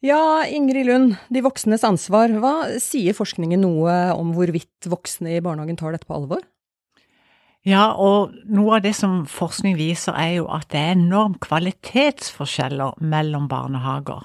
Ja, 0.00 0.46
Ingrid 0.48 0.86
Lund, 0.88 1.16
de 1.28 1.42
voksnes 1.44 1.82
ansvar. 1.84 2.32
Hva 2.40 2.54
sier 2.80 3.12
forskningen 3.12 3.60
noe 3.60 3.96
om 4.14 4.30
hvorvidt 4.32 4.88
voksne 4.88 5.34
i 5.36 5.42
barnehagen 5.44 5.76
tar 5.76 5.92
dette 5.92 6.08
på 6.08 6.16
alvor? 6.16 6.40
Ja, 7.68 7.90
og 7.92 8.32
noe 8.48 8.78
av 8.78 8.86
det 8.86 8.94
som 8.96 9.26
forskning 9.28 9.76
viser 9.76 10.16
er 10.16 10.38
jo 10.38 10.46
at 10.48 10.70
det 10.72 10.80
er 10.80 10.94
enorm 10.94 11.34
kvalitetsforskjeller 11.44 12.96
mellom 13.04 13.50
barnehager. 13.52 14.24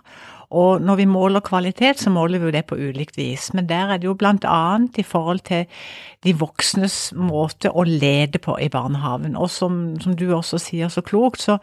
Og 0.49 0.81
når 0.81 0.95
vi 0.95 1.05
måler 1.09 1.43
kvalitet, 1.45 1.99
så 1.99 2.09
måler 2.09 2.39
vi 2.39 2.49
jo 2.49 2.53
det 2.55 2.65
på 2.69 2.75
ulikt 2.75 3.17
vis. 3.17 3.53
Men 3.53 3.69
der 3.69 3.93
er 3.93 3.97
det 3.97 4.09
jo 4.09 4.13
blant 4.13 4.45
annet 4.45 4.97
i 4.97 5.03
forhold 5.03 5.39
til 5.47 5.65
de 6.25 6.33
voksnes 6.37 7.13
måte 7.17 7.69
å 7.69 7.85
lede 7.85 8.39
på 8.41 8.57
i 8.61 8.69
barnehagen. 8.69 9.35
Og 9.37 9.49
som, 9.53 9.95
som 10.01 10.15
du 10.17 10.27
også 10.33 10.59
sier 10.61 10.89
så 10.89 11.03
klokt, 11.05 11.41
så, 11.45 11.57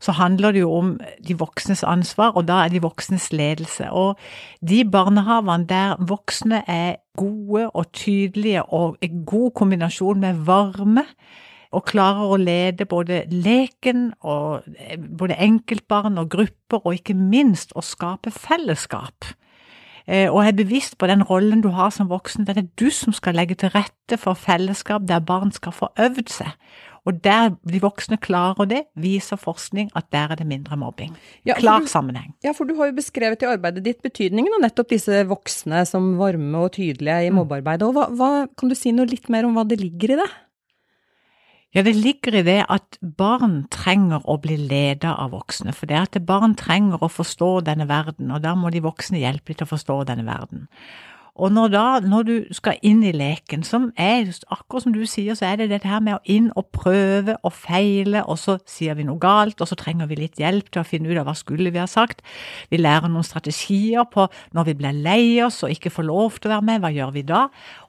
så, 0.00 0.16
handler 0.16 0.52
det 0.52 0.64
jo 0.64 0.72
om 0.72 0.94
de 1.28 1.36
voksnes 1.36 1.84
ansvar, 1.84 2.32
og 2.36 2.48
da 2.48 2.62
er 2.64 2.72
de 2.72 2.84
voksnes 2.84 3.30
ledelse. 3.32 3.90
Og 3.90 4.16
de 4.64 4.84
barnehagene 4.84 5.68
der 5.68 5.96
voksne 6.08 6.62
er 6.66 6.96
gode 7.16 7.70
og 7.70 7.92
tydelige 7.96 8.62
og 8.62 8.96
en 9.04 9.24
god 9.24 9.50
kombinasjon 9.56 10.20
med 10.20 10.46
varme, 10.48 11.04
og 11.76 11.84
klarer 11.90 12.30
å 12.32 12.38
lede 12.40 12.86
både 12.88 13.24
leken 13.32 14.06
og 14.24 14.64
både 15.20 15.36
enkeltbarn 15.44 16.16
og 16.22 16.30
grupper, 16.32 16.80
og 16.86 16.96
ikke 16.96 17.16
minst 17.18 17.74
å 17.76 17.84
skape 17.84 18.32
fellesskap. 18.32 19.34
eh, 20.08 20.28
og 20.30 20.44
er 20.46 20.52
bevisst 20.54 20.98
på 20.98 21.06
den 21.10 21.24
rollen 21.26 21.60
du 21.64 21.68
har 21.74 21.90
som 21.90 22.06
voksen. 22.08 22.44
Det 22.46 22.56
er 22.56 22.68
du 22.78 22.90
som 22.94 23.12
skal 23.12 23.34
legge 23.34 23.56
til 23.58 23.70
rette 23.74 24.16
for 24.22 24.34
fellesskap 24.38 25.02
der 25.06 25.18
barn 25.18 25.50
skal 25.52 25.72
få 25.74 25.88
øvd 25.98 26.28
seg. 26.30 26.52
Og 27.06 27.20
der 27.24 27.52
de 27.66 27.78
voksne 27.82 28.16
klarer 28.18 28.66
det, 28.70 28.80
viser 28.98 29.36
forskning 29.38 29.90
at 29.98 30.06
der 30.12 30.30
er 30.30 30.36
det 30.36 30.46
mindre 30.46 30.76
mobbing. 30.78 31.12
Ja, 31.46 31.54
Klar 31.58 31.80
du- 31.80 31.86
sammenheng. 31.86 32.34
Ja, 32.44 32.52
for 32.52 32.64
du 32.66 32.74
har 32.76 32.86
jo 32.86 32.92
beskrevet 32.96 33.42
i 33.42 33.46
arbeidet 33.46 33.82
ditt 33.84 34.02
betydningen 34.02 34.54
av 34.56 34.62
nettopp 34.70 34.88
disse 34.90 35.24
voksne 35.26 35.84
som 35.86 36.16
varme 36.18 36.54
og 36.64 36.72
tydelige 36.78 37.26
i 37.26 37.30
mobbearbeidet. 37.30 37.82
Og 37.82 37.94
hva, 37.94 38.08
hva, 38.10 38.48
kan 38.58 38.68
du 38.68 38.74
si 38.74 38.90
noe 38.92 39.06
litt 39.06 39.28
mer 39.28 39.44
om 39.46 39.54
hva 39.54 39.66
det 39.66 39.80
ligger 39.80 40.14
i 40.14 40.22
det? 40.22 40.30
Ja, 41.74 41.82
det 41.82 41.96
ligger 41.96 42.38
i 42.38 42.44
det 42.46 42.60
at 42.72 42.96
barn 43.18 43.66
trenger 43.74 44.22
å 44.24 44.38
bli 44.40 44.56
ledet 44.56 45.10
av 45.10 45.34
voksne. 45.34 45.74
For 45.76 45.90
det 45.90 45.98
at 45.98 46.20
barn 46.26 46.54
trenger 46.56 47.02
å 47.02 47.10
forstå 47.12 47.66
denne 47.66 47.88
verden, 47.90 48.30
og 48.30 48.44
da 48.46 48.54
må 48.56 48.70
de 48.72 48.84
voksne 48.84 49.20
hjelpe 49.20 49.52
dem 49.52 49.60
til 49.60 49.66
å 49.66 49.74
forstå 49.74 49.98
denne 50.08 50.24
verden. 50.28 50.66
Og 51.36 51.50
når, 51.52 51.68
da, 51.68 51.84
når 52.00 52.22
du 52.24 52.34
skal 52.56 52.78
inn 52.86 53.02
i 53.04 53.10
leken, 53.12 53.60
som 53.66 53.90
er 54.00 54.30
akkurat 54.48 54.86
som 54.86 54.94
du 54.94 55.02
sier, 55.04 55.36
så 55.36 55.50
er 55.50 55.58
det 55.60 55.66
dette 55.68 55.88
her 55.90 56.00
med 56.00 56.16
å 56.16 56.22
inn 56.32 56.46
og 56.56 56.70
prøve 56.72 57.34
og 57.44 57.52
feile, 57.52 58.22
og 58.24 58.38
så 58.40 58.54
sier 58.64 58.96
vi 58.96 59.04
noe 59.04 59.20
galt, 59.20 59.60
og 59.60 59.68
så 59.68 59.76
trenger 59.76 60.08
vi 60.08 60.16
litt 60.22 60.40
hjelp 60.40 60.70
til 60.70 60.80
å 60.80 60.86
finne 60.88 61.10
ut 61.10 61.20
av 61.20 61.28
hva 61.28 61.34
skulle 61.36 61.74
vi 61.74 61.82
ha 61.82 61.84
sagt. 61.90 62.24
Vi 62.72 62.80
lærer 62.80 63.12
noen 63.12 63.26
strategier 63.26 64.08
på 64.08 64.30
når 64.56 64.70
vi 64.70 64.76
blir 64.80 64.96
lei 64.96 65.26
oss 65.44 65.60
og 65.66 65.74
ikke 65.76 65.92
får 65.92 66.08
lov 66.08 66.40
til 66.40 66.48
å 66.48 66.54
være 66.54 66.68
med, 66.70 66.80
hva 66.80 66.94
gjør 66.96 67.12
vi 67.18 67.26
da? 67.28 67.42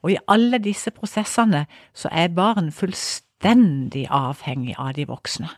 Og 0.04 0.12
i 0.12 0.20
alle 0.28 0.60
disse 0.60 0.92
prosessene 0.92 1.64
så 1.96 2.12
er 2.12 2.36
barn 2.36 2.74
fullstendig 2.76 3.27
avhengig 3.44 4.76
av 4.78 4.94
de 4.94 5.06
voksne. 5.06 5.50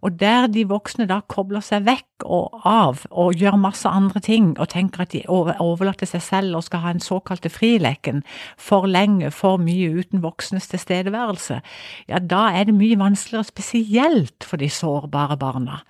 Og 0.00 0.20
der 0.20 0.46
de 0.46 0.62
voksne 0.68 1.08
da 1.10 1.20
kobler 1.26 1.62
seg 1.64 1.82
vekk 1.88 2.22
og 2.24 2.60
av 2.68 3.00
og 3.10 3.34
gjør 3.34 3.56
masse 3.58 3.88
andre 3.88 4.20
ting 4.20 4.52
og 4.58 4.68
tenker 4.70 5.02
at 5.02 5.10
de 5.12 5.24
over- 5.26 5.58
overlater 5.58 6.06
seg 6.06 6.22
selv 6.22 6.56
og 6.56 6.62
skal 6.64 6.80
ha 6.80 6.90
en 6.90 7.00
såkalte 7.00 7.50
frileken 7.50 8.22
for 8.56 8.86
lenge, 8.86 9.30
for 9.30 9.58
mye 9.58 9.90
uten 9.98 10.22
voksnes 10.22 10.68
tilstedeværelse, 10.68 11.60
ja 12.08 12.18
da 12.18 12.48
er 12.54 12.64
det 12.64 12.74
mye 12.74 12.98
vanskeligere 12.98 13.44
spesielt 13.44 14.44
for 14.44 14.56
de 14.56 14.68
sårbare 14.68 15.36
barna. 15.36 15.82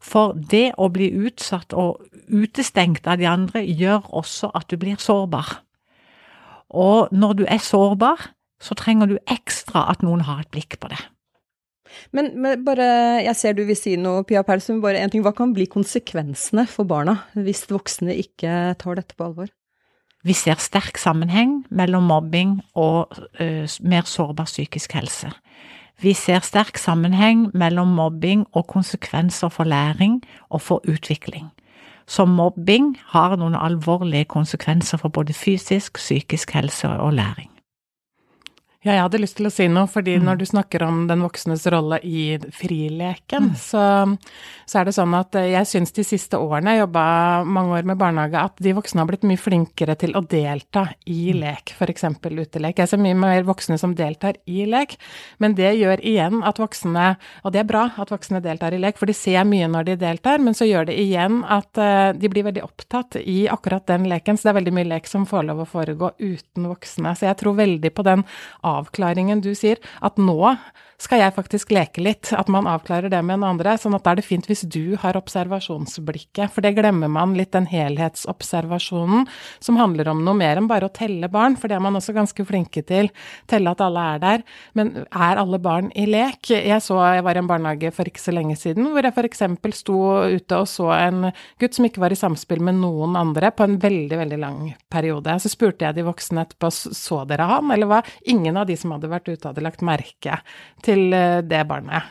For 0.00 0.32
det 0.32 0.74
å 0.78 0.88
bli 0.88 1.10
utsatt 1.26 1.74
og 1.74 2.04
utestengt 2.30 3.06
av 3.06 3.18
de 3.18 3.26
andre 3.26 3.64
gjør 3.66 4.06
også 4.14 4.52
at 4.54 4.70
du 4.70 4.76
blir 4.76 4.96
sårbar. 5.02 5.64
Og 6.70 7.08
når 7.10 7.32
du 7.32 7.44
er 7.48 7.58
sårbar, 7.58 8.30
så 8.62 8.74
trenger 8.78 9.10
du 9.10 9.18
ekstra 9.30 9.86
at 9.92 10.02
noen 10.02 10.24
har 10.26 10.42
et 10.42 10.50
blikk 10.54 10.78
på 10.82 10.90
det. 10.90 11.00
Men, 12.12 12.32
men 12.40 12.64
bare, 12.66 12.86
jeg 13.24 13.36
ser 13.38 13.56
du 13.56 13.62
vil 13.68 13.78
si 13.78 13.94
noe, 14.00 14.24
Pia 14.28 14.42
Persum. 14.46 14.82
bare 14.84 15.00
en 15.00 15.10
ting. 15.10 15.22
Hva 15.24 15.32
kan 15.36 15.54
bli 15.56 15.68
konsekvensene 15.70 16.66
for 16.68 16.88
barna 16.88 17.16
hvis 17.34 17.66
voksne 17.70 18.16
ikke 18.18 18.74
tar 18.80 19.00
dette 19.00 19.16
på 19.16 19.28
alvor? 19.30 19.48
Vi 20.26 20.34
ser 20.34 20.58
sterk 20.60 20.98
sammenheng 20.98 21.62
mellom 21.70 22.08
mobbing 22.10 22.58
og 22.76 23.14
ø, 23.40 23.66
mer 23.80 24.08
sårbar 24.08 24.48
psykisk 24.50 24.96
helse. 24.98 25.30
Vi 26.02 26.12
ser 26.14 26.42
sterk 26.46 26.78
sammenheng 26.78 27.48
mellom 27.58 27.94
mobbing 27.94 28.44
og 28.52 28.66
konsekvenser 28.70 29.48
for 29.48 29.64
læring 29.64 30.20
og 30.50 30.62
for 30.62 30.82
utvikling. 30.90 31.48
Så 32.06 32.24
mobbing 32.24 32.96
har 33.14 33.36
noen 33.36 33.54
alvorlige 33.54 34.24
konsekvenser 34.24 34.98
for 34.98 35.08
både 35.08 35.32
fysisk, 35.32 35.98
psykisk 35.98 36.50
helse 36.56 36.88
og 36.88 37.12
læring. 37.12 37.50
Ja, 38.86 38.92
jeg 38.94 39.02
hadde 39.02 39.18
lyst 39.18 39.34
til 39.40 39.48
å 39.48 39.50
si 39.50 39.64
noe, 39.66 39.88
fordi 39.90 40.12
Mm. 40.20 40.22
når 40.22 40.36
du 40.38 40.44
snakker 40.46 40.82
om 40.86 41.08
den 41.08 41.18
voksnes 41.24 41.64
rolle 41.66 41.98
i 42.06 42.38
frileken, 42.38 43.48
så, 43.58 44.16
så 44.70 44.78
er 44.78 44.84
det 44.86 44.92
sånn 44.94 45.16
at 45.18 45.34
eh, 45.34 45.48
jeg 45.50 45.66
syns 45.66 45.90
de 45.96 46.04
siste 46.06 46.38
årene, 46.38 46.76
jeg 46.76 46.84
jobba 46.84 47.42
mange 47.42 47.74
år 47.74 47.88
med 47.90 47.98
barnehage, 47.98 48.38
at 48.38 48.62
de 48.62 48.72
voksne 48.76 49.02
har 49.02 49.08
blitt 49.10 49.26
mye 49.26 49.40
flinkere 49.40 49.96
til 49.98 50.14
å 50.14 50.22
delta 50.22 50.84
i 51.10 51.32
lek, 51.34 51.72
f.eks. 51.74 52.04
utelek. 52.22 52.78
Jeg 52.78 52.92
ser 52.92 53.02
mye 53.02 53.16
mer 53.18 53.42
voksne 53.48 53.80
som 53.82 53.96
deltar 53.98 54.38
i 54.46 54.62
lek, 54.70 54.94
men 55.42 55.58
det 55.58 55.72
gjør 55.80 55.98
igjen 55.98 56.46
at 56.46 56.62
voksne, 56.62 57.08
og 57.42 57.52
det 57.52 57.64
er 57.64 57.68
bra 57.72 57.88
at 57.98 58.14
voksne 58.14 58.38
deltar 58.46 58.78
i 58.78 58.78
lek, 58.78 58.94
for 58.96 59.10
de 59.10 59.18
ser 59.18 59.42
mye 59.42 59.66
når 59.66 59.90
de 59.90 59.98
deltar, 60.04 60.38
men 60.38 60.54
så 60.54 60.70
gjør 60.70 60.86
det 60.92 61.00
igjen 61.02 61.42
at 61.42 61.82
eh, 61.82 62.12
de 62.14 62.30
blir 62.30 62.46
veldig 62.46 62.62
opptatt 62.62 63.18
i 63.24 63.48
akkurat 63.50 63.90
den 63.90 64.06
leken, 64.06 64.38
så 64.38 64.46
det 64.46 64.54
er 64.54 64.60
veldig 64.62 64.76
mye 64.78 64.90
lek 64.94 65.10
som 65.10 65.26
får 65.26 65.50
lov 65.50 65.64
å 65.66 65.68
foregå 65.74 66.14
uten 66.22 66.70
voksne. 66.70 67.16
Så 67.18 67.26
jeg 67.26 67.40
tror 67.42 67.58
veldig 67.58 67.90
på 67.98 68.06
den 68.06 68.22
avklaringen 68.68 69.42
du 69.44 69.54
sier, 69.58 69.80
at 70.04 70.20
nå 70.20 70.54
skal 70.98 71.20
jeg 71.22 71.34
faktisk 71.36 71.70
leke 71.70 72.02
litt, 72.02 72.32
at 72.34 72.48
man 72.50 72.66
avklarer 72.66 73.10
det 73.12 73.20
med 73.22 73.38
en 73.38 73.46
andre, 73.52 73.76
sånn 73.78 73.94
at 73.94 74.02
da 74.02 74.12
er 74.12 74.18
det 74.18 74.26
fint 74.26 74.48
hvis 74.50 74.64
du 74.66 74.96
har 74.98 75.14
observasjonsblikket, 75.18 76.50
for 76.50 76.64
det 76.64 76.74
glemmer 76.74 77.10
man 77.12 77.36
litt, 77.38 77.52
den 77.54 77.68
helhetsobservasjonen 77.70 79.28
som 79.62 79.78
handler 79.78 80.10
om 80.10 80.24
noe 80.26 80.36
mer 80.36 80.58
enn 80.58 80.66
bare 80.68 80.88
å 80.88 80.92
telle 80.92 81.30
barn, 81.32 81.54
for 81.56 81.70
det 81.70 81.78
er 81.78 81.84
man 81.84 81.96
også 81.96 82.12
ganske 82.16 82.44
flinke 82.44 82.82
til, 82.86 83.12
telle 83.48 83.72
at 83.72 83.84
alle 83.84 84.06
er 84.16 84.24
der, 84.24 84.44
men 84.78 84.90
er 85.06 85.40
alle 85.40 85.60
barn 85.62 85.92
i 85.94 86.08
lek? 86.10 86.50
Jeg 86.50 86.82
så, 86.82 86.98
jeg 87.14 87.24
var 87.24 87.38
i 87.38 87.42
en 87.44 87.50
barnehage 87.50 87.94
for 87.94 88.10
ikke 88.10 88.24
så 88.24 88.34
lenge 88.34 88.58
siden, 88.58 88.90
hvor 88.90 89.06
jeg 89.06 89.14
eksempel 89.28 89.74
sto 89.76 90.00
ute 90.34 90.58
og 90.58 90.68
så 90.70 90.90
en 90.96 91.30
gutt 91.62 91.78
som 91.78 91.86
ikke 91.86 92.02
var 92.02 92.14
i 92.14 92.18
samspill 92.18 92.60
med 92.64 92.80
noen 92.82 93.14
andre 93.18 93.52
på 93.54 93.68
en 93.68 93.78
veldig, 93.80 94.18
veldig 94.18 94.40
lang 94.42 94.60
periode. 94.90 95.38
Så 95.40 95.52
spurte 95.52 95.86
jeg 95.86 95.96
de 95.96 96.06
voksne 96.06 96.42
etterpå, 96.42 96.72
så 96.74 97.22
dere 97.28 97.46
han, 97.48 97.70
eller 97.74 97.90
hva? 97.90 98.02
Ingen 98.34 98.57
av 98.60 98.68
de 98.68 98.76
som 98.78 98.94
hadde 98.94 99.10
vært 99.10 99.30
ute 99.30 99.50
hadde 99.50 99.64
lagt 99.64 99.84
merke 99.86 100.40
til 100.84 101.12
eh, 101.16 101.40
det 101.46 101.64
barnet. 101.68 102.10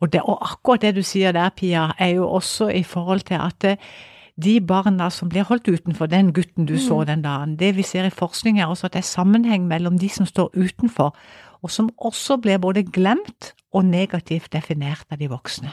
Og, 0.00 0.10
det, 0.12 0.20
og 0.20 0.42
akkurat 0.42 0.82
det 0.84 0.96
du 0.98 1.04
sier 1.06 1.32
der, 1.32 1.54
Pia, 1.56 1.92
er 1.98 2.16
jo 2.18 2.28
også 2.28 2.68
i 2.74 2.82
forhold 2.86 3.24
til 3.30 3.40
at 3.40 3.64
eh, 3.68 3.88
de 4.34 4.58
barna 4.60 5.08
som 5.14 5.30
blir 5.30 5.46
holdt 5.46 5.70
utenfor, 5.70 6.10
den 6.10 6.32
gutten 6.34 6.66
du 6.66 6.74
så 6.78 7.04
den 7.06 7.22
dagen, 7.22 7.56
det 7.56 7.76
vi 7.76 7.84
ser 7.86 8.08
i 8.08 8.10
forskning 8.10 8.58
er 8.58 8.66
også 8.66 8.88
at 8.88 8.96
det 8.96 9.04
er 9.04 9.12
sammenheng 9.12 9.68
mellom 9.70 9.98
de 9.98 10.08
som 10.10 10.26
står 10.26 10.50
utenfor, 10.58 11.14
og 11.62 11.70
som 11.70 11.90
også 11.98 12.36
blir 12.42 12.58
både 12.58 12.82
glemt 12.82 13.54
og 13.74 13.86
negativt 13.86 14.52
definert 14.52 15.06
av 15.10 15.18
de 15.18 15.28
voksne. 15.30 15.70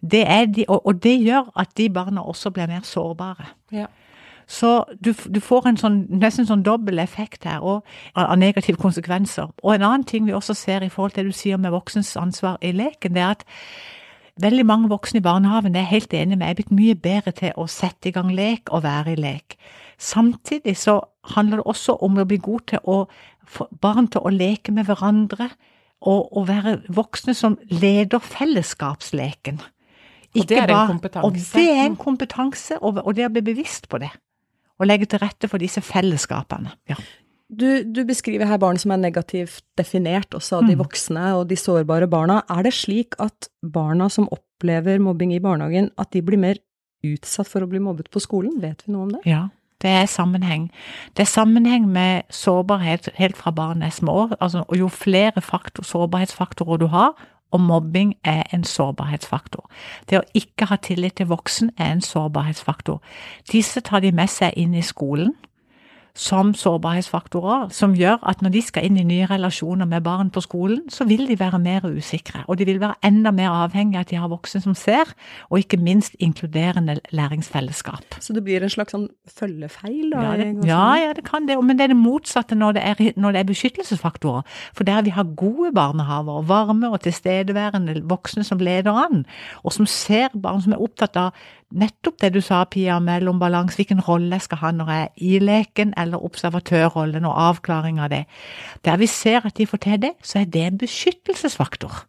Det 0.00 0.22
er 0.26 0.46
de, 0.46 0.64
og, 0.68 0.86
og 0.86 1.02
det 1.02 1.18
gjør 1.20 1.50
at 1.58 1.74
de 1.76 1.88
barna 1.90 2.22
også 2.22 2.50
blir 2.54 2.70
mer 2.70 2.86
sårbare. 2.86 3.50
Ja. 3.72 3.86
Så 4.48 4.84
du, 5.04 5.12
du 5.12 5.40
får 5.44 5.66
en 5.68 5.76
sånn, 5.76 5.98
nesten 6.08 6.46
sånn 6.48 6.64
dobbel 6.64 7.02
effekt 7.02 7.44
her 7.44 7.60
og, 7.60 7.84
av 8.16 8.38
negative 8.40 8.80
konsekvenser. 8.80 9.50
Og 9.60 9.74
en 9.74 9.84
annen 9.84 10.06
ting 10.08 10.24
vi 10.24 10.32
også 10.32 10.56
ser 10.56 10.86
i 10.86 10.88
forhold 10.88 11.12
til 11.12 11.26
det 11.28 11.34
du 11.34 11.36
sier 11.36 11.60
med 11.60 11.74
voksens 11.74 12.14
ansvar 12.16 12.56
i 12.64 12.72
leken, 12.72 13.12
det 13.12 13.22
er 13.22 13.34
at 13.36 13.44
veldig 14.40 14.64
mange 14.64 14.88
voksne 14.88 15.20
i 15.20 15.26
barnehagen 15.26 15.76
er 15.76 15.90
helt 15.90 16.14
enig 16.16 16.38
med, 16.38 16.48
er 16.48 16.56
blitt 16.56 16.72
mye 16.72 16.96
bedre 16.96 17.34
til 17.36 17.52
å 17.60 17.66
sette 17.68 18.08
i 18.08 18.14
gang 18.16 18.30
lek 18.32 18.72
og 18.72 18.86
være 18.86 19.12
i 19.12 19.20
lek. 19.20 19.58
Samtidig 20.00 20.76
så 20.80 21.00
handler 21.34 21.60
det 21.60 21.66
også 21.68 21.98
om 22.06 22.16
å 22.16 22.26
bli 22.28 22.38
god 22.40 22.68
til 22.72 22.84
å 22.88 23.02
få 23.48 23.66
barn 23.82 24.08
til 24.08 24.24
å 24.24 24.32
leke 24.32 24.72
med 24.72 24.88
hverandre, 24.88 25.50
og, 25.98 26.28
å 26.38 26.44
være 26.46 26.76
voksne 26.94 27.34
som 27.34 27.56
leder 27.74 28.22
fellesskapsleken. 28.22 29.58
Og 30.38 30.46
det 30.46 30.58
er 30.60 30.68
en 30.68 30.70
bare- 30.70 30.92
kompetanse. 30.92 31.26
Og 31.26 31.34
det 31.58 31.68
er 31.74 31.84
en 31.84 31.96
kompetanse, 31.96 32.78
og, 32.78 33.00
og 33.04 33.16
det 33.16 33.26
å 33.26 33.32
bli 33.34 33.42
bevisst 33.42 33.88
på 33.90 33.98
det. 33.98 34.12
Og 34.78 34.86
legge 34.86 35.06
til 35.10 35.18
rette 35.18 35.48
for 35.50 35.58
disse 35.58 35.80
fellesskapene. 35.82 36.70
Ja. 36.88 36.94
Du, 37.48 37.82
du 37.82 38.02
beskriver 38.04 38.44
her 38.46 38.58
barn 38.60 38.76
som 38.78 38.92
er 38.92 39.00
negativt 39.00 39.62
definert, 39.80 40.34
også 40.36 40.58
av 40.60 40.66
de 40.68 40.74
Mm. 40.76 40.82
voksne 40.84 41.34
og 41.38 41.48
de 41.48 41.56
sårbare 41.56 42.06
barna. 42.06 42.42
Er 42.50 42.62
det 42.62 42.74
slik 42.76 43.14
at 43.18 43.48
barna 43.64 44.10
som 44.10 44.28
opplever 44.28 44.98
mobbing 45.00 45.32
i 45.32 45.40
barnehagen, 45.40 45.90
at 45.98 46.10
de 46.12 46.20
blir 46.22 46.38
mer 46.38 46.56
utsatt 47.04 47.48
for 47.48 47.60
å 47.64 47.68
bli 47.70 47.78
mobbet 47.80 48.10
på 48.10 48.20
skolen? 48.20 48.60
Vet 48.60 48.84
vi 48.86 48.92
noe 48.92 49.02
om 49.06 49.08
det? 49.16 49.22
Ja, 49.24 49.48
det 49.80 49.88
er 49.90 50.04
sammenheng. 50.06 50.70
Det 51.16 51.24
er 51.24 51.30
sammenheng 51.32 51.88
med 51.88 52.24
sårbarhet 52.28 53.08
helt 53.16 53.36
fra 53.36 53.50
barn 53.50 53.82
er 53.82 53.90
små. 53.90 54.28
Altså, 54.40 54.64
og 54.68 54.76
jo 54.76 54.88
flere 54.88 55.40
faktor, 55.40 55.84
sårbarhetsfaktorer 55.84 56.78
du 56.78 56.86
har, 56.92 57.14
og 57.50 57.60
mobbing 57.60 58.14
er 58.24 58.42
en 58.52 58.64
sårbarhetsfaktor. 58.64 59.68
Det 60.10 60.18
å 60.20 60.26
ikke 60.34 60.68
ha 60.70 60.76
tillit 60.76 61.18
til 61.20 61.30
voksen 61.30 61.70
er 61.78 61.92
en 61.92 62.04
sårbarhetsfaktor. 62.04 63.00
Disse 63.52 63.80
tar 63.80 64.04
de 64.04 64.12
med 64.12 64.30
seg 64.32 64.56
inn 64.56 64.74
i 64.74 64.84
skolen 64.84 65.34
som 66.18 66.50
sårbarhetsfaktorer, 66.56 67.68
som 67.74 67.94
gjør 67.94 68.18
at 68.26 68.40
når 68.42 68.52
de 68.56 68.62
skal 68.66 68.88
inn 68.88 68.96
i 68.98 69.04
nye 69.06 69.26
relasjoner 69.30 69.86
med 69.86 70.02
barn 70.02 70.32
på 70.34 70.42
skolen, 70.42 70.80
så 70.90 71.06
vil 71.06 71.28
de 71.28 71.36
være 71.38 71.60
mer 71.62 71.86
usikre. 71.86 72.42
Og 72.50 72.58
de 72.58 72.66
vil 72.66 72.80
være 72.82 72.98
enda 73.06 73.30
mer 73.34 73.54
avhengig 73.64 74.00
av 74.00 74.06
at 74.06 74.10
de 74.10 74.18
har 74.18 74.30
voksne 74.32 74.60
som 74.64 74.74
ser, 74.74 75.12
og 75.48 75.62
ikke 75.62 75.78
minst 75.78 76.16
inkluderende 76.18 76.98
læringsfellesskap. 77.14 78.18
Så 78.24 78.34
det 78.34 78.42
blir 78.46 78.66
en 78.66 78.72
slags 78.72 78.96
sånn 78.96 79.06
følgefeil? 79.30 80.10
Da, 80.10 80.24
Ja, 80.24 80.32
det, 80.40 80.48
ja, 80.66 80.88
ja, 80.98 81.12
det 81.14 81.24
kan 81.28 81.46
det, 81.46 81.58
men 81.62 81.78
det 81.78 81.86
er 81.86 81.94
det 81.94 82.00
motsatte 82.00 82.58
når 82.58 82.78
det 82.78 82.82
er, 82.82 83.04
når 83.16 83.36
det 83.36 83.42
er 83.44 83.50
beskyttelsesfaktorer. 83.52 84.58
For 84.74 84.88
der 84.88 85.06
vi 85.06 85.14
har 85.14 85.30
gode 85.38 85.70
barnehaver, 85.76 86.42
varme 86.48 86.90
og 86.90 87.00
tilstedeværende 87.06 88.02
voksne 88.10 88.42
som 88.44 88.58
leder 88.58 88.98
an, 89.06 89.22
og 89.62 89.76
som 89.76 89.86
ser 89.86 90.34
barn 90.34 90.64
som 90.64 90.74
er 90.74 90.82
opptatt 90.82 91.16
av 91.16 91.30
nettopp 91.68 92.16
det 92.22 92.30
du 92.32 92.40
sa, 92.40 92.62
Pia, 92.64 92.96
mellom 93.02 93.40
balanse, 93.40 93.76
hvilken 93.76 94.00
rolle 94.06 94.38
jeg 94.38 94.46
skal 94.46 94.60
ha 94.62 94.70
når 94.72 94.92
jeg 94.92 95.02
er 95.02 95.24
i 95.28 95.40
leken, 95.42 95.92
eller 96.00 96.07
observatørrollen 96.16 97.26
og 97.28 97.36
avklaring 97.36 98.00
av 98.00 98.08
det. 98.14 98.24
Der 98.84 98.96
vi 98.96 99.06
ser 99.06 99.44
at 99.44 99.58
de 99.58 99.66
får 99.68 99.82
til 99.84 100.00
det, 100.06 100.14
så 100.24 100.40
er 100.40 100.48
det 100.48 100.64
en 100.64 100.80
beskyttelsesfaktor 100.80 102.06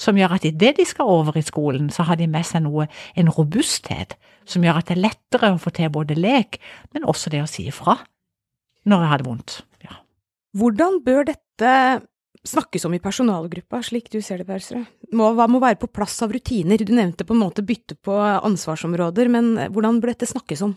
som 0.00 0.16
gjør 0.18 0.32
at 0.36 0.46
idet 0.48 0.72
de 0.78 0.86
skal 0.88 1.06
over 1.06 1.36
i 1.38 1.44
skolen, 1.44 1.90
så 1.90 2.02
har 2.08 2.18
de 2.18 2.26
med 2.26 2.46
seg 2.46 2.64
noe, 2.64 2.88
en 3.14 3.30
robusthet, 3.30 4.16
som 4.48 4.64
gjør 4.64 4.80
at 4.80 4.88
det 4.88 4.96
er 4.96 5.04
lettere 5.04 5.52
å 5.54 5.60
få 5.60 5.70
til 5.74 5.92
både 5.94 6.16
lek, 6.18 6.58
men 6.92 7.06
også 7.08 7.30
det 7.30 7.44
å 7.44 7.50
si 7.50 7.68
ifra 7.70 8.00
når 8.84 9.04
jeg 9.04 9.10
har 9.12 9.22
det 9.22 9.28
vondt. 9.28 9.54
Ja. 9.86 10.00
Hvordan 10.58 10.98
bør 11.04 11.30
dette 11.30 11.70
snakkes 12.44 12.84
om 12.84 12.96
i 12.96 13.00
personalgruppa, 13.00 13.80
slik 13.86 14.10
du 14.12 14.18
ser 14.20 14.42
det, 14.42 14.48
Persrud? 14.48 14.84
Hva 15.14 15.46
må 15.48 15.62
være 15.62 15.78
på 15.80 15.88
plass 15.88 16.18
av 16.26 16.34
rutiner? 16.34 16.82
Du 16.82 16.92
nevnte 16.92 17.24
på 17.24 17.32
en 17.32 17.40
måte 17.40 17.64
bytte 17.64 17.96
på 17.96 18.18
ansvarsområder, 18.18 19.30
men 19.32 19.54
hvordan 19.72 20.02
bør 20.02 20.12
dette 20.12 20.28
snakkes 20.28 20.66
om? 20.66 20.74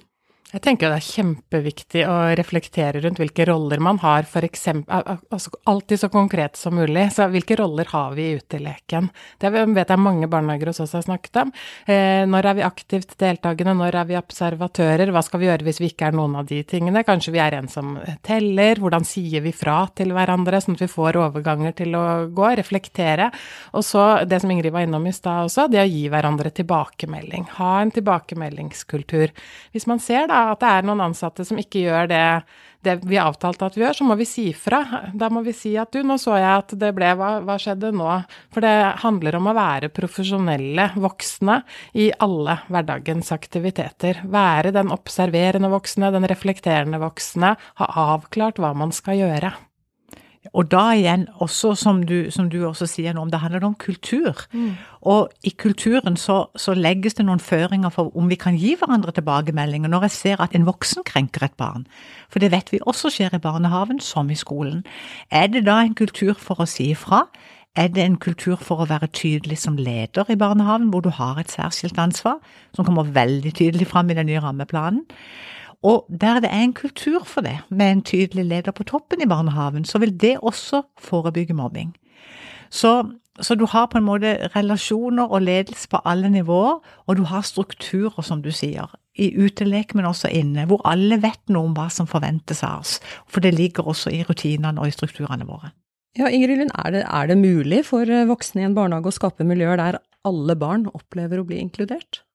Jeg 0.47 0.61
tenker 0.63 0.87
det 0.87 1.01
er 1.01 1.03
kjempeviktig 1.03 2.03
å 2.07 2.13
reflektere 2.39 3.01
rundt 3.03 3.17
hvilke 3.19 3.43
roller 3.49 3.81
man 3.83 3.97
har, 3.99 4.23
for 4.31 4.45
eksempel, 4.47 5.17
altså 5.27 5.51
alltid 5.67 5.99
så 5.99 6.07
konkret 6.07 6.55
som 6.55 6.77
mulig. 6.79 7.09
Så 7.11 7.25
hvilke 7.33 7.57
roller 7.59 7.89
har 7.91 8.13
vi 8.15 8.29
i 8.29 8.37
uteleken? 8.39 9.09
Det 9.43 9.51
vet 9.51 9.91
jeg 9.91 9.99
mange 9.99 10.29
barnehager 10.31 10.71
hos 10.71 10.79
oss 10.85 10.93
har 10.95 11.03
snakket 11.03 11.41
om. 11.41 11.51
Eh, 11.91 12.23
når 12.31 12.47
er 12.47 12.57
vi 12.61 12.63
aktivt 12.63 13.17
deltakende, 13.19 13.73
når 13.75 13.97
er 13.99 14.07
vi 14.07 14.15
observatører, 14.21 15.11
hva 15.11 15.25
skal 15.27 15.41
vi 15.41 15.49
gjøre 15.49 15.67
hvis 15.67 15.81
vi 15.83 15.89
ikke 15.91 16.07
er 16.07 16.15
noen 16.15 16.39
av 16.39 16.47
de 16.47 16.61
tingene? 16.63 17.03
Kanskje 17.03 17.35
vi 17.35 17.43
er 17.43 17.59
en 17.59 17.67
som 17.67 17.97
teller, 18.23 18.79
hvordan 18.79 19.03
sier 19.03 19.43
vi 19.43 19.51
fra 19.51 19.81
til 19.99 20.15
hverandre, 20.15 20.63
sånn 20.63 20.79
at 20.79 20.85
vi 20.85 20.89
får 20.95 21.19
overganger 21.25 21.75
til 21.83 21.99
å 21.99 22.05
gå, 22.31 22.53
reflektere. 22.61 23.33
Og 23.75 23.83
så 23.83 24.07
det 24.23 24.39
som 24.45 24.55
Ingrid 24.55 24.71
var 24.71 24.87
innom 24.87 25.11
i 25.11 25.15
stad 25.19 25.51
også, 25.51 25.67
det 25.75 25.83
å 25.83 25.91
gi 25.91 26.07
hverandre 26.07 26.55
tilbakemelding. 26.55 27.51
Ha 27.59 27.75
en 27.83 27.95
tilbakemeldingskultur. 27.99 29.35
Hvis 29.75 29.91
man 29.91 29.99
ser 29.99 30.31
da 30.31 30.36
at 30.37 30.63
det 30.63 30.71
er 30.71 30.87
noen 30.87 31.03
ansatte 31.09 31.45
som 31.47 31.59
ikke 31.61 31.83
gjør 31.85 32.09
det, 32.11 32.23
det 32.85 32.95
vi 33.09 33.17
har 33.17 33.31
avtalt 33.31 33.61
at 33.65 33.77
vi 33.77 33.83
gjør, 33.83 33.97
så 33.99 34.07
må 34.07 34.17
vi 34.19 34.27
si 34.29 34.45
fra. 34.55 34.81
Da 35.17 35.29
må 35.33 35.41
vi 35.45 35.53
si 35.55 35.73
at 35.79 35.91
du, 35.93 36.01
nå 36.05 36.17
så 36.21 36.37
jeg 36.37 36.63
at 36.63 36.75
det 36.79 36.93
ble 36.95 37.11
hva, 37.19 37.31
hva 37.45 37.57
skjedde 37.61 37.91
nå? 37.95 38.09
For 38.53 38.65
det 38.65 38.73
handler 39.03 39.39
om 39.39 39.49
å 39.51 39.55
være 39.57 39.91
profesjonelle 39.93 40.89
voksne 40.97 41.61
i 41.97 42.09
alle 42.23 42.59
hverdagens 42.69 43.33
aktiviteter. 43.35 44.23
Være 44.31 44.73
den 44.75 44.93
observerende 44.93 45.71
voksne, 45.73 46.13
den 46.15 46.29
reflekterende 46.29 47.01
voksne, 47.01 47.55
ha 47.81 47.93
avklart 48.13 48.61
hva 48.61 48.75
man 48.77 48.93
skal 48.95 49.19
gjøre. 49.25 49.55
Og 50.53 50.69
da 50.71 50.83
igjen, 50.95 51.25
også 51.43 51.73
som 51.75 52.03
du, 52.07 52.29
som 52.31 52.49
du 52.51 52.59
også 52.67 52.87
sier 52.89 53.15
nå, 53.15 53.23
om 53.25 53.31
det 53.31 53.41
handler 53.41 53.65
om 53.67 53.75
kultur. 53.79 54.45
Mm. 54.53 54.77
Og 55.01 55.29
i 55.43 55.53
kulturen 55.57 56.17
så, 56.17 56.45
så, 56.55 56.75
legges 56.77 57.17
det 57.17 57.25
noen 57.27 57.41
føringer 57.43 57.91
for 57.93 58.11
om 58.17 58.29
vi 58.31 58.39
kan 58.39 58.57
gi 58.59 58.75
hverandre 58.79 59.13
tilbakemeldinger 59.15 59.91
når 59.91 60.07
jeg 60.07 60.15
ser 60.17 60.43
at 60.43 60.55
en 60.55 60.67
voksen 60.67 61.05
krenker 61.07 61.47
et 61.47 61.57
barn. 61.59 61.87
For 62.29 62.43
det 62.43 62.51
vet 62.53 62.71
vi 62.71 62.83
også 62.85 63.11
skjer 63.13 63.35
i 63.37 63.43
barnehaven, 63.43 63.99
som 64.03 64.29
i 64.29 64.39
skolen. 64.39 64.83
Er 65.31 65.47
det 65.51 65.65
da 65.67 65.81
en 65.83 65.97
kultur 65.97 66.35
for 66.39 66.63
å 66.63 66.69
si 66.69 66.91
ifra? 66.95 67.25
Er 67.77 67.91
det 67.93 68.01
en 68.01 68.17
kultur 68.17 68.57
for 68.57 68.81
å 68.81 68.87
være 68.89 69.11
tydelig 69.13 69.59
som 69.61 69.75
leder 69.77 70.25
i 70.33 70.39
barnehaven, 70.39 70.89
hvor 70.89 71.03
du 71.05 71.11
har 71.13 71.37
et 71.37 71.51
særskilt 71.53 71.99
ansvar, 72.01 72.39
som 72.73 72.87
kommer 72.87 73.11
veldig 73.13 73.53
tydelig 73.53 73.85
fram 73.91 74.09
i 74.09 74.17
den 74.17 74.25
nye 74.31 74.41
rammeplanen? 74.41 75.03
Og 75.87 76.07
der 76.21 76.41
det 76.43 76.49
er 76.51 76.65
en 76.65 76.75
kultur 76.75 77.23
for 77.23 77.45
det, 77.45 77.55
med 77.69 77.91
en 77.91 78.01
tydelig 78.01 78.45
leder 78.45 78.75
på 78.75 78.83
toppen 78.83 79.21
i 79.23 79.29
barnehagen, 79.29 79.85
så 79.85 80.01
vil 80.03 80.11
det 80.19 80.37
også 80.41 80.81
forebygge 80.99 81.55
mobbing. 81.55 81.95
Så, 82.69 83.05
så, 83.39 83.55
du 83.55 83.65
har 83.65 83.85
på 83.87 83.97
en 83.97 84.03
måte 84.03 84.33
relasjoner 84.55 85.31
og 85.31 85.41
ledelse 85.41 85.87
på 85.87 86.01
alle 86.05 86.29
nivåer, 86.29 86.81
og 87.07 87.17
du 87.17 87.23
har 87.23 87.45
strukturer, 87.47 88.21
som 88.21 88.41
du 88.43 88.51
sier, 88.51 88.91
i 89.15 89.31
utelek, 89.37 89.95
men 89.95 90.05
også 90.05 90.27
inne, 90.27 90.67
hvor 90.67 90.83
alle 90.85 91.21
vet 91.23 91.41
noe 91.49 91.69
om 91.69 91.77
hva 91.77 91.87
som 91.93 92.09
forventes 92.09 92.63
av 92.67 92.83
oss. 92.83 92.99
For 93.25 93.41
det 93.41 93.55
ligger 93.55 93.87
også 93.87 94.11
i 94.13 94.23
rutinene 94.27 94.81
og 94.81 94.91
i 94.91 94.95
strukturene 94.97 95.47
våre. 95.47 95.71
Ja, 96.17 96.27
Ingrid 96.33 96.57
Lund, 96.59 96.73
er 96.75 96.91
det, 96.91 97.03
er 97.05 97.27
det 97.29 97.37
mulig 97.39 97.83
for 97.85 98.09
voksne 98.27 98.63
i 98.63 98.67
en 98.67 98.75
barnehage 98.77 99.13
å 99.13 99.15
skape 99.15 99.45
miljøer 99.45 99.79
der 99.79 100.01
alle 100.27 100.55
barn 100.59 100.87
opplever 100.91 101.39
å 101.39 101.47
bli 101.47 101.61
inkludert? 101.61 102.26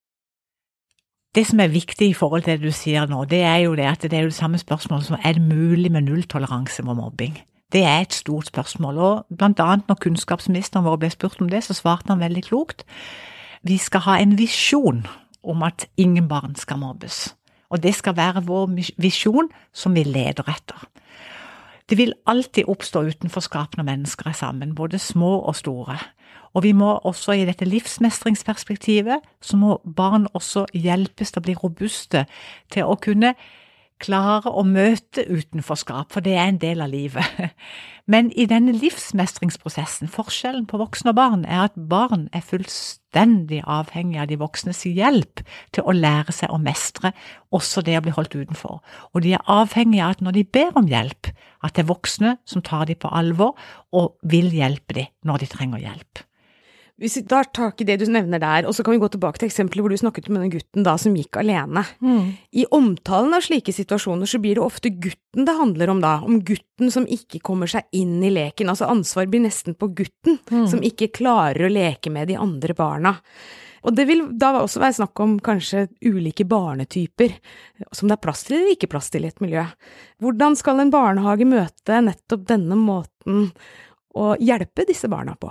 Det 1.33 1.47
som 1.49 1.61
er 1.65 1.73
viktig 1.73 2.11
i 2.11 2.15
forhold 2.15 2.43
til 2.45 2.59
det 2.59 2.69
du 2.69 2.75
sier 2.77 3.07
nå, 3.09 3.23
det 3.25 3.41
er 3.41 3.63
jo 3.65 3.73
det 3.73 3.87
at 3.89 4.03
det 4.05 4.19
er 4.19 4.27
jo 4.27 4.29
det 4.29 4.37
samme 4.37 4.59
spørsmålet 4.61 5.07
som 5.07 5.17
er 5.17 5.33
det 5.39 5.43
mulig 5.43 5.89
med 5.93 6.05
nulltoleranse 6.05 6.85
mot 6.85 6.97
mobbing. 6.97 7.39
Det 7.73 7.85
er 7.89 8.03
et 8.05 8.13
stort 8.13 8.51
spørsmål, 8.51 8.99
og 8.99 9.39
blant 9.39 9.61
annet 9.65 9.89
når 9.89 9.97
kunnskapsministeren 10.05 10.85
vår 10.85 10.99
ble 11.01 11.11
spurt 11.11 11.41
om 11.41 11.49
det, 11.49 11.63
så 11.65 11.73
svarte 11.73 12.13
han 12.13 12.21
veldig 12.21 12.43
klokt. 12.51 12.85
Vi 13.65 13.79
skal 13.81 14.05
ha 14.05 14.19
en 14.21 14.37
visjon 14.37 15.07
om 15.43 15.65
at 15.65 15.87
ingen 15.97 16.29
barn 16.29 16.53
skal 16.55 16.83
mobbes. 16.83 17.33
Og 17.73 17.81
det 17.83 17.95
skal 17.97 18.17
være 18.17 18.45
vår 18.45 18.69
visjon 19.01 19.49
som 19.73 19.97
vi 19.97 20.05
leder 20.05 20.45
etter. 20.53 20.85
Det 21.91 21.99
vil 21.99 22.15
alltid 22.27 22.69
oppstå 22.71 23.03
utenforskap 23.11 23.77
når 23.77 23.89
mennesker 23.89 24.29
er 24.31 24.37
sammen, 24.39 24.75
både 24.75 24.99
små 24.99 25.39
og 25.41 25.57
store. 25.57 25.99
Og 26.53 26.63
vi 26.63 26.73
må 26.77 26.93
også 27.09 27.33
i 27.33 27.47
dette 27.49 27.65
livsmestringsperspektivet, 27.65 29.25
så 29.41 29.57
må 29.57 29.81
barn 29.97 30.27
også 30.35 30.67
hjelpes 30.75 31.33
til 31.33 31.41
å 31.41 31.47
bli 31.47 31.57
robuste 31.57 32.27
til 32.73 32.89
å 32.89 32.97
kunne 33.01 33.35
klare 34.03 34.51
å 34.51 34.65
møte 34.67 35.25
utenforskap, 35.29 36.11
for 36.13 36.25
det 36.25 36.35
er 36.37 36.49
en 36.51 36.61
del 36.63 36.83
av 36.85 36.91
livet. 36.93 37.25
Men 38.13 38.33
i 38.35 38.49
denne 38.51 38.75
livsmestringsprosessen, 38.75 40.11
forskjellen 40.11 40.67
på 40.71 40.81
voksne 40.81 41.13
og 41.13 41.19
barn, 41.21 41.45
er 41.47 41.69
at 41.69 41.77
barn 41.77 42.27
er 42.35 42.43
fullstendig 42.43 43.61
avhengig 43.63 44.19
av 44.19 44.27
de 44.33 44.41
voksnes 44.41 44.83
hjelp 44.89 45.45
til 45.73 45.87
å 45.87 45.95
lære 45.95 46.35
seg 46.35 46.51
å 46.51 46.59
mestre 46.63 47.13
også 47.55 47.85
det 47.87 48.01
å 48.01 48.03
bli 48.03 48.17
holdt 48.17 48.35
utenfor. 48.35 48.83
Og 49.15 49.23
de 49.23 49.37
er 49.39 49.47
avhengig 49.47 50.03
av 50.03 50.17
at 50.17 50.27
når 50.27 50.39
de 50.41 50.45
ber 50.59 50.75
om 50.81 50.91
hjelp, 50.91 51.31
at 51.63 51.77
det 51.77 51.85
er 51.85 51.93
voksne 51.93 52.37
som 52.49 52.65
tar 52.67 52.91
dem 52.91 52.99
på 52.99 53.13
alvor 53.15 53.55
og 53.95 54.19
vil 54.27 54.51
hjelpe 54.51 54.99
dem 54.99 55.11
når 55.23 55.45
de 55.45 55.53
trenger 55.55 55.87
hjelp. 55.87 56.27
Hvis 57.01 57.17
vi 57.17 57.23
tar 57.27 57.49
tak 57.57 57.81
i 57.81 57.87
det 57.89 57.97
du 58.03 58.05
nevner 58.13 58.39
der, 58.43 58.67
og 58.69 58.75
så 58.77 58.85
kan 58.85 58.95
vi 58.95 59.01
gå 59.01 59.09
tilbake 59.11 59.41
til 59.41 59.49
eksempelet 59.49 59.83
hvor 59.83 59.93
du 59.93 59.99
snakket 59.99 60.29
med 60.29 60.45
den 60.45 60.53
gutten 60.53 60.85
da 60.87 60.95
som 61.01 61.17
gikk 61.17 61.39
alene. 61.41 61.83
Mm. 62.05 62.27
I 62.53 62.67
omtalen 62.77 63.33
av 63.35 63.43
slike 63.47 63.73
situasjoner 63.75 64.29
så 64.29 64.39
blir 64.43 64.59
det 64.59 64.65
ofte 64.65 64.93
gutten 64.93 65.49
det 65.49 65.57
handler 65.57 65.91
om 65.91 66.03
da, 66.05 66.19
om 66.23 66.43
gutten 66.45 66.93
som 66.93 67.09
ikke 67.09 67.41
kommer 67.43 67.71
seg 67.71 67.89
inn 67.97 68.21
i 68.23 68.31
leken. 68.35 68.71
Altså 68.71 68.91
ansvar 68.93 69.27
blir 69.33 69.43
nesten 69.47 69.75
på 69.79 69.89
gutten, 69.97 70.39
mm. 70.51 70.67
som 70.71 70.85
ikke 70.85 71.11
klarer 71.17 71.67
å 71.67 71.73
leke 71.73 72.13
med 72.13 72.29
de 72.31 72.37
andre 72.39 72.77
barna. 72.77 73.17
Og 73.83 73.97
det 73.97 74.05
vil 74.07 74.27
da 74.39 74.53
også 74.61 74.83
være 74.83 74.97
snakk 75.01 75.23
om 75.25 75.39
kanskje 75.43 75.89
ulike 76.07 76.47
barnetyper, 76.47 77.35
som 77.91 78.07
det 78.07 78.19
er 78.19 78.23
plass 78.23 78.45
til 78.47 78.61
eller 78.61 78.77
ikke 78.77 78.91
plass 78.93 79.11
til 79.11 79.27
i 79.27 79.33
et 79.33 79.43
miljø. 79.43 79.65
Hvordan 80.23 80.55
skal 80.59 80.85
en 80.85 80.93
barnehage 80.93 81.49
møte 81.49 81.99
nettopp 82.07 82.47
denne 82.53 82.79
måten 82.79 83.49
å 84.15 84.35
hjelpe 84.39 84.87
disse 84.87 85.11
barna 85.11 85.35
på? 85.41 85.51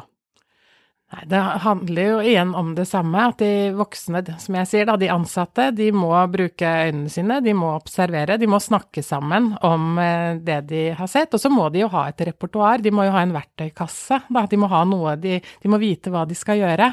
Nei, 1.12 1.26
Det 1.28 1.40
handler 1.64 2.06
jo 2.08 2.20
igjen 2.24 2.54
om 2.56 2.70
det 2.76 2.86
samme, 2.88 3.26
at 3.34 3.42
de 3.42 3.72
voksne, 3.76 4.22
som 4.40 4.56
jeg 4.56 4.68
sier, 4.70 4.86
da, 4.88 4.96
de 5.00 5.10
ansatte, 5.12 5.68
de 5.76 5.90
må 5.92 6.12
bruke 6.32 6.68
øynene 6.88 7.12
sine, 7.12 7.42
de 7.44 7.54
må 7.58 7.74
observere, 7.76 8.38
de 8.40 8.48
må 8.48 8.62
snakke 8.64 9.04
sammen 9.04 9.50
om 9.68 10.00
eh, 10.00 10.40
det 10.40 10.62
de 10.70 10.84
har 10.96 11.10
sett. 11.12 11.34
Og 11.36 11.42
så 11.44 11.52
må 11.52 11.68
de 11.74 11.84
jo 11.84 11.90
ha 11.92 12.06
et 12.08 12.24
repertoar, 12.32 12.80
de 12.84 12.94
må 12.96 13.04
jo 13.08 13.16
ha 13.16 13.26
en 13.26 13.36
verktøykasse. 13.36 14.22
Da. 14.32 14.46
De 14.48 14.60
må 14.62 14.70
ha 14.72 14.86
noe, 14.88 15.18
de, 15.20 15.42
de, 15.42 15.72
må 15.72 15.82
vite 15.82 16.14
hva 16.14 16.24
de 16.28 16.38
skal 16.38 16.62
gjøre. 16.62 16.88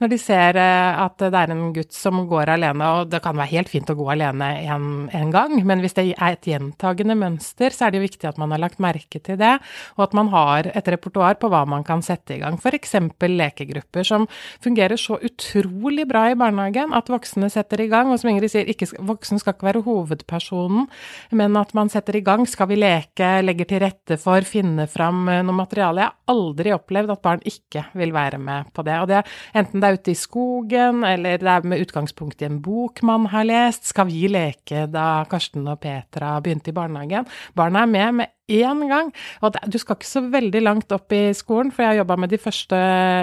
Når 0.00 0.12
de 0.14 0.20
ser 0.22 0.60
eh, 0.62 1.02
at 1.04 1.20
det 1.20 1.42
er 1.42 1.52
en 1.52 1.68
gutt 1.76 1.92
som 1.92 2.24
går 2.30 2.54
alene, 2.56 2.88
og 2.88 3.12
det 3.12 3.20
kan 3.24 3.36
være 3.36 3.52
helt 3.52 3.72
fint 3.72 3.92
å 3.92 3.98
gå 3.98 4.08
alene 4.14 4.50
en, 4.64 4.88
en 5.12 5.34
gang, 5.34 5.58
men 5.68 5.84
hvis 5.84 5.98
det 5.98 6.06
er 6.14 6.38
et 6.38 6.50
gjentagende 6.54 7.18
mønster, 7.20 7.74
så 7.74 7.86
er 7.86 7.92
det 7.92 8.00
jo 8.00 8.08
viktig 8.08 8.32
at 8.32 8.40
man 8.40 8.56
har 8.56 8.64
lagt 8.64 8.80
merke 8.80 9.20
til 9.20 9.36
det, 9.40 9.58
og 9.98 10.08
at 10.08 10.16
man 10.16 10.32
har 10.32 10.72
et 10.72 10.92
repertoar 10.96 11.36
på 11.36 11.52
hva 11.52 11.66
man 11.68 11.84
kan 11.84 12.00
sette 12.04 12.38
i 12.38 12.40
gang. 12.40 12.56
F.eks. 12.56 12.96
leke 13.28 13.57
lekegrupper 13.58 14.06
som 14.06 14.26
fungerer 14.62 14.96
så 14.96 15.18
utrolig 15.22 16.06
bra 16.08 16.30
i 16.30 16.36
barnehagen 16.38 16.94
at 16.94 17.08
voksne 17.10 17.50
setter 17.50 17.80
i 17.80 17.88
gang. 17.88 18.10
Og 18.12 18.20
som 18.20 18.30
Ingrid 18.30 18.52
sier, 18.52 18.68
ikke, 18.68 18.90
voksne 19.00 19.38
skal 19.40 19.54
ikke 19.54 19.68
være 19.68 19.84
hovedpersonen, 19.86 20.88
men 21.32 21.56
at 21.56 21.74
man 21.74 21.90
setter 21.92 22.16
i 22.16 22.24
gang. 22.24 22.46
Skal 22.48 22.70
vi 22.70 22.78
leke, 22.78 23.42
legger 23.42 23.68
til 23.68 23.82
rette 23.84 24.18
for, 24.20 24.44
finne 24.46 24.88
fram 24.90 25.28
eh, 25.28 25.42
noe 25.42 25.56
materiale. 25.56 26.04
Jeg 26.04 26.12
har 26.12 26.34
aldri 26.34 26.74
opplevd 26.76 27.14
at 27.14 27.24
barn 27.24 27.44
ikke 27.48 27.84
vil 27.98 28.14
være 28.14 28.40
med 28.42 28.72
på 28.74 28.84
det. 28.86 28.98
Og 29.02 29.10
det 29.10 29.22
enten 29.58 29.82
det 29.82 29.88
er 29.88 29.98
ute 29.98 30.14
i 30.14 30.18
skogen, 30.18 31.04
eller 31.06 31.40
det 31.40 31.52
er 31.52 31.68
med 31.68 31.84
utgangspunkt 31.84 32.42
i 32.42 32.48
en 32.48 32.62
bok 32.64 33.02
man 33.06 33.28
har 33.32 33.46
lest. 33.48 33.88
Skal 33.90 34.08
vi 34.10 34.26
leke 34.30 34.86
da 34.90 35.24
Karsten 35.28 35.66
og 35.68 35.80
Petra 35.82 36.36
begynte 36.44 36.72
i 36.72 36.76
barnehagen? 36.76 37.28
Barna 37.58 37.84
er 37.84 37.94
med 37.94 38.20
med 38.22 38.34
én 38.48 38.80
gang. 38.88 39.12
Og 39.44 39.56
du 39.68 39.78
skal 39.80 39.98
ikke 39.98 40.08
så 40.08 40.22
veldig 40.32 40.62
langt 40.64 40.92
opp 40.94 41.12
i 41.14 41.30
skolen, 41.36 41.70
for 41.74 41.84
jeg 41.84 41.92
har 41.92 42.00
jobba 42.02 42.16
med 42.24 42.32
de 42.32 42.40
første, 42.40 42.78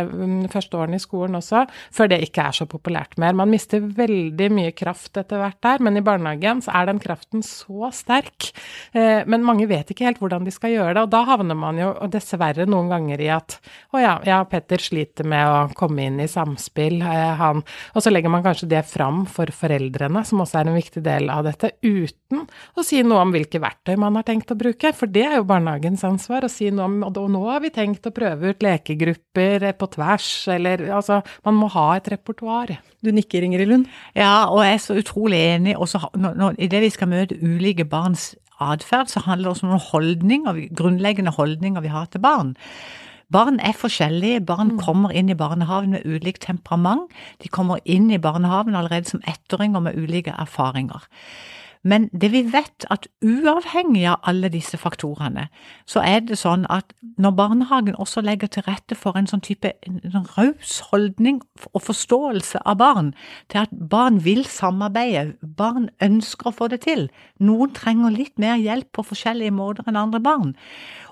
mm, 0.05 0.47
første, 0.53 0.77
årene 0.77 0.99
i 0.99 1.03
skolen 1.03 1.37
også, 1.39 1.65
før 1.93 2.11
det 2.11 2.21
ikke 2.27 2.47
er 2.47 2.57
så 2.59 2.67
populært 2.69 3.17
mer. 3.21 3.33
Man 3.33 3.51
mister 3.51 3.81
veldig 3.81 4.49
mye 4.53 4.73
kraft 4.77 5.17
etter 5.17 5.41
hvert 5.41 5.59
der, 5.65 5.83
men 5.83 5.97
i 5.97 6.03
barnehagen 6.05 6.61
så 6.61 6.73
er 6.75 6.89
den 6.91 7.01
kraften 7.01 7.43
så 7.45 7.91
sterk. 7.95 8.51
Eh, 8.93 9.23
men 9.25 9.45
mange 9.45 9.67
vet 9.69 9.91
ikke 9.91 10.05
helt 10.05 10.21
hvordan 10.21 10.45
de 10.45 10.53
skal 10.53 10.75
gjøre 10.75 10.93
det, 10.95 11.05
og 11.05 11.13
da 11.13 11.23
havner 11.27 11.57
man 11.57 11.79
jo 11.79 11.91
dessverre 12.11 12.67
noen 12.69 12.91
ganger 12.91 13.21
i 13.21 13.31
at 13.33 13.57
å 13.95 14.01
ja, 14.01 14.17
ja, 14.27 14.43
Petter 14.45 14.81
sliter 14.81 15.25
med 15.27 15.47
å 15.47 15.57
komme 15.77 16.05
inn 16.05 16.19
i 16.21 16.29
samspill, 16.29 17.01
eh, 17.01 17.33
han 17.39 17.63
Og 17.95 18.03
så 18.03 18.11
legger 18.11 18.29
man 18.29 18.43
kanskje 18.43 18.67
det 18.69 18.83
fram 18.87 19.23
for 19.29 19.49
foreldrene, 19.53 20.21
som 20.27 20.41
også 20.43 20.59
er 20.59 20.69
en 20.69 20.77
viktig 20.77 21.01
del 21.05 21.29
av 21.33 21.45
dette, 21.47 21.71
uten 21.81 22.43
å 22.75 22.83
si 22.85 23.01
noe 23.05 23.23
om 23.23 23.33
hvilke 23.33 23.61
verktøy 23.63 23.95
man 23.99 24.17
har 24.19 24.25
tenkt 24.27 24.51
å 24.51 24.59
bruke. 24.59 24.93
for 24.95 25.07
det 25.15 25.23
er 25.23 25.37
jo 25.39 25.47
barnehagens 25.47 26.03
ansvar 26.07 26.45
å 26.45 26.51
si 26.51 26.67
noe 26.73 26.85
om 26.89 26.95
Og 27.07 27.17
nå 27.31 27.41
har 27.47 27.61
vi 27.63 27.71
tenkt 27.73 28.07
å 28.07 28.13
prøve 28.15 28.51
ut 28.51 28.63
lekegrupper 28.65 29.65
på 29.79 29.89
tvers, 29.95 30.29
eller 30.51 30.83
altså 30.91 31.21
Man 31.45 31.59
må 31.59 31.69
ha 31.73 31.87
et 31.95 32.09
repertoar. 32.11 32.75
Du 33.05 33.11
nikker, 33.15 33.45
Ingrid 33.45 33.69
Lund. 33.69 33.87
Ja, 34.17 34.47
og 34.49 34.63
jeg 34.65 34.75
er 34.75 34.83
så 34.83 34.97
utrolig 34.99 35.39
enig. 35.39 35.77
Også, 35.77 36.01
når, 36.17 36.57
I 36.59 36.69
det 36.71 36.81
vi 36.83 36.91
skal 36.93 37.11
møte 37.11 37.39
ulike 37.41 37.85
barns 37.87 38.33
atferd, 38.59 39.11
så 39.11 39.21
handler 39.25 39.49
det 39.49 39.53
også 39.53 39.67
om 39.67 39.73
noen 39.73 39.87
holdninger, 39.91 40.61
grunnleggende 40.75 41.33
holdninger 41.35 41.83
vi 41.83 41.91
har 41.91 42.07
til 42.11 42.23
barn. 42.23 42.55
Barn 43.33 43.59
er 43.59 43.73
forskjellige. 43.73 44.45
Barn 44.45 44.75
mm. 44.75 44.79
kommer 44.79 45.13
inn 45.15 45.29
i 45.29 45.37
barnehagen 45.37 45.95
med 45.95 46.05
ulikt 46.05 46.45
temperament. 46.45 47.09
De 47.43 47.49
kommer 47.49 47.81
inn 47.85 48.11
i 48.13 48.21
barnehagen 48.21 48.77
allerede 48.77 49.09
som 49.09 49.23
ettåringer 49.27 49.81
med 49.81 49.97
ulike 49.97 50.33
erfaringer. 50.37 51.07
Men 51.85 52.07
det 52.21 52.31
vi 52.33 52.41
vet, 52.49 52.85
at 52.89 53.05
uavhengig 53.21 54.07
av 54.09 54.23
alle 54.25 54.49
disse 54.49 54.77
faktorene, 54.81 55.43
så 55.85 56.01
er 56.01 56.23
det 56.25 56.39
sånn 56.41 56.65
at 56.73 56.95
når 57.21 57.35
barnehagen 57.37 57.97
også 58.01 58.23
legger 58.25 58.49
til 58.49 58.65
rette 58.65 58.97
for 58.97 59.13
en 59.19 59.29
sånn 59.29 59.43
type 59.45 59.69
en 59.85 60.25
raus 60.33 60.79
holdning 60.89 61.43
og 61.73 61.83
forståelse 61.85 62.63
av 62.65 62.79
barn, 62.81 63.13
til 63.53 63.67
at 63.67 63.77
barn 63.93 64.17
vil 64.25 64.41
samarbeide, 64.49 65.37
barn 65.45 65.91
ønsker 66.01 66.49
å 66.49 66.55
få 66.57 66.71
det 66.73 66.81
til, 66.87 67.05
noen 67.37 67.77
trenger 67.77 68.17
litt 68.17 68.33
mer 68.41 68.57
hjelp 68.57 68.89
på 68.97 69.05
forskjellige 69.13 69.53
måter 69.53 69.85
enn 69.85 70.01
andre 70.07 70.23
barn, 70.25 70.55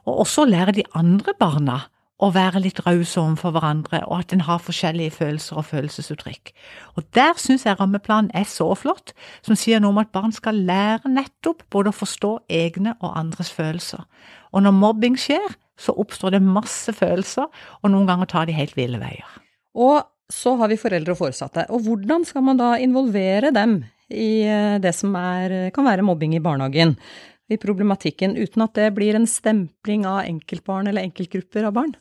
og 0.10 0.26
også 0.26 0.50
lære 0.50 0.74
de 0.82 0.90
andre 0.98 1.38
barna 1.38 1.84
å 2.21 2.30
være 2.34 2.62
litt 2.62 2.80
rause 2.86 3.19
overfor 3.19 3.56
hverandre, 3.56 4.04
og 4.06 4.21
at 4.21 4.34
en 4.36 4.45
har 4.45 4.62
forskjellige 4.63 5.15
følelser 5.17 5.60
og 5.60 5.65
følelsesuttrykk. 5.71 6.54
Og 6.97 7.04
Der 7.17 7.34
syns 7.41 7.65
jeg 7.65 7.80
rammeplanen 7.80 8.32
er 8.34 8.45
så 8.47 8.69
flott, 8.78 9.15
som 9.41 9.58
sier 9.60 9.82
noe 9.82 9.91
om 9.95 10.02
at 10.04 10.13
barn 10.13 10.32
skal 10.32 10.62
lære 10.67 11.10
nettopp 11.10 11.65
både 11.73 11.89
å 11.91 11.97
forstå 11.97 12.38
egne 12.49 12.95
og 13.02 13.17
andres 13.17 13.52
følelser. 13.52 14.06
Og 14.54 14.63
når 14.63 14.78
mobbing 14.78 15.17
skjer, 15.19 15.58
så 15.78 15.95
oppstår 15.97 16.36
det 16.36 16.43
masse 16.45 16.93
følelser, 16.93 17.49
og 17.82 17.91
noen 17.91 18.08
ganger 18.08 18.30
tar 18.30 18.47
de 18.47 18.56
helt 18.56 18.78
ville 18.78 19.02
veier. 19.02 19.28
Og 19.73 20.04
så 20.32 20.54
har 20.60 20.69
vi 20.71 20.80
foreldre 20.80 21.15
og 21.15 21.19
foresatte. 21.19 21.65
Og 21.73 21.84
hvordan 21.86 22.23
skal 22.26 22.45
man 22.45 22.62
da 22.62 22.76
involvere 22.82 23.52
dem 23.54 23.82
i 24.13 24.45
eh, 24.45 24.80
det 24.82 24.93
som 24.95 25.15
er, 25.17 25.73
kan 25.73 25.86
være 25.88 26.06
mobbing 26.06 26.38
i 26.38 26.43
barnehagen? 26.43 26.95
I 27.54 27.60
problematikken, 27.62 28.36
uten 28.38 28.66
at 28.66 28.74
det 28.80 28.89
blir 28.98 29.18
en 29.18 29.30
stempling 29.30 30.08
av 30.10 30.24
enkeltbarn 30.26 30.89
eller 30.89 31.06
enkeltgrupper 31.06 31.70
av 31.70 31.76
barn? 31.78 31.94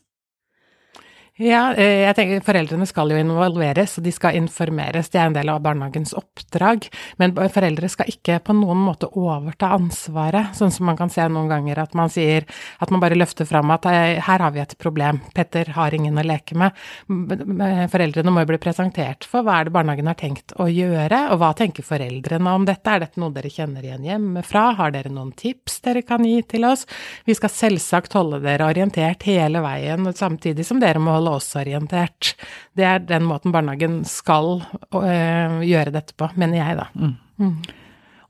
Ja, 1.40 1.70
eh, 1.72 2.02
jeg 2.04 2.12
tenker 2.18 2.42
foreldrene 2.44 2.84
skal 2.84 3.08
jo 3.08 3.16
involveres, 3.16 3.94
og 3.96 4.04
de 4.04 4.10
skal 4.12 4.36
informeres. 4.36 5.08
Det 5.08 5.16
er 5.16 5.30
en 5.30 5.36
del 5.38 5.48
av 5.48 5.62
barnehagens 5.64 6.10
oppdrag. 6.12 6.90
Men 7.16 7.32
foreldre 7.32 7.88
skal 7.88 8.10
ikke 8.12 8.36
på 8.44 8.52
noen 8.52 8.82
måte 8.84 9.08
overta 9.16 9.70
ansvaret, 9.72 10.52
sånn 10.58 10.74
som 10.74 10.90
man 10.90 10.98
kan 10.98 11.08
se 11.08 11.24
noen 11.32 11.48
ganger 11.48 11.80
at 11.80 11.96
man 11.96 12.12
sier 12.12 12.44
at 12.84 12.92
man 12.92 13.00
bare 13.00 13.16
løfter 13.16 13.48
fram 13.48 13.72
at 13.72 13.88
her 13.88 14.44
har 14.44 14.52
vi 14.52 14.60
et 14.60 14.74
problem, 14.76 15.22
Petter 15.32 15.70
har 15.72 15.96
ingen 15.96 16.20
å 16.20 16.26
leke 16.26 16.58
med. 16.58 16.76
Foreldrene 17.08 18.34
må 18.34 18.44
jo 18.44 18.50
bli 18.52 18.60
presentert 18.60 19.24
for 19.24 19.46
hva 19.46 19.62
er 19.62 19.70
det 19.70 19.74
barnehagen 19.78 20.12
har 20.12 20.20
tenkt 20.20 20.52
å 20.60 20.68
gjøre, 20.68 21.22
og 21.32 21.40
hva 21.40 21.54
tenker 21.56 21.86
foreldrene 21.86 22.56
om 22.58 22.68
dette? 22.68 22.92
Er 22.92 23.06
dette 23.06 23.22
noe 23.22 23.32
dere 23.32 23.48
kjenner 23.52 23.80
igjen 23.88 24.04
hjemmefra? 24.04 24.66
Har 24.76 24.92
dere 24.92 25.08
noen 25.08 25.32
tips 25.32 25.80
dere 25.80 26.04
kan 26.04 26.28
gi 26.28 26.42
til 26.44 26.68
oss? 26.68 26.84
Vi 27.24 27.40
skal 27.40 27.56
selvsagt 27.56 28.20
holde 28.20 28.44
dere 28.44 28.68
orientert 28.68 29.24
hele 29.24 29.64
veien, 29.64 30.12
samtidig 30.12 30.68
som 30.68 30.82
dere 30.82 31.00
må 31.00 31.16
holde 31.16 31.21
oss 31.30 31.50
orientert. 31.58 32.34
Det 32.76 32.86
er 32.86 33.04
den 33.04 33.26
måten 33.28 33.54
barnehagen 33.54 34.02
skal 34.08 34.62
øh, 34.62 35.60
gjøre 35.66 35.94
dette 35.94 36.16
på, 36.18 36.28
mener 36.36 36.60
jeg, 36.60 36.78
da. 36.80 36.88
Mm. 36.94 37.14
Mm. 37.42 37.56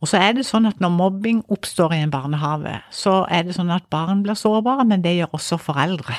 Og 0.03 0.11
så 0.11 0.19
er 0.19 0.35
det 0.35 0.45
sånn 0.49 0.67
at 0.67 0.81
når 0.83 0.95
mobbing 0.97 1.43
oppstår 1.53 1.95
i 1.95 2.03
en 2.03 2.11
barnehage, 2.11 2.75
så 2.91 3.23
er 3.31 3.47
det 3.47 3.55
sånn 3.55 3.71
at 3.71 3.87
barn 3.93 4.25
blir 4.25 4.39
sårbare, 4.39 4.87
men 4.89 5.05
det 5.05 5.15
gjør 5.15 5.37
også 5.39 5.61
foreldre. 5.63 6.17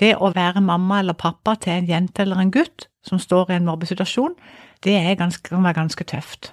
Det 0.00 0.14
å 0.20 0.32
være 0.32 0.60
mamma 0.64 1.00
eller 1.00 1.16
pappa 1.16 1.54
til 1.60 1.78
en 1.78 1.88
jente 1.88 2.24
eller 2.24 2.40
en 2.42 2.52
gutt 2.52 2.88
som 3.06 3.20
står 3.20 3.50
i 3.50 3.56
en 3.56 3.66
mobbesituasjon, 3.68 4.36
det 4.84 4.98
ganske, 5.18 5.44
kan 5.48 5.64
være 5.64 5.80
ganske 5.80 6.04
tøft. 6.08 6.52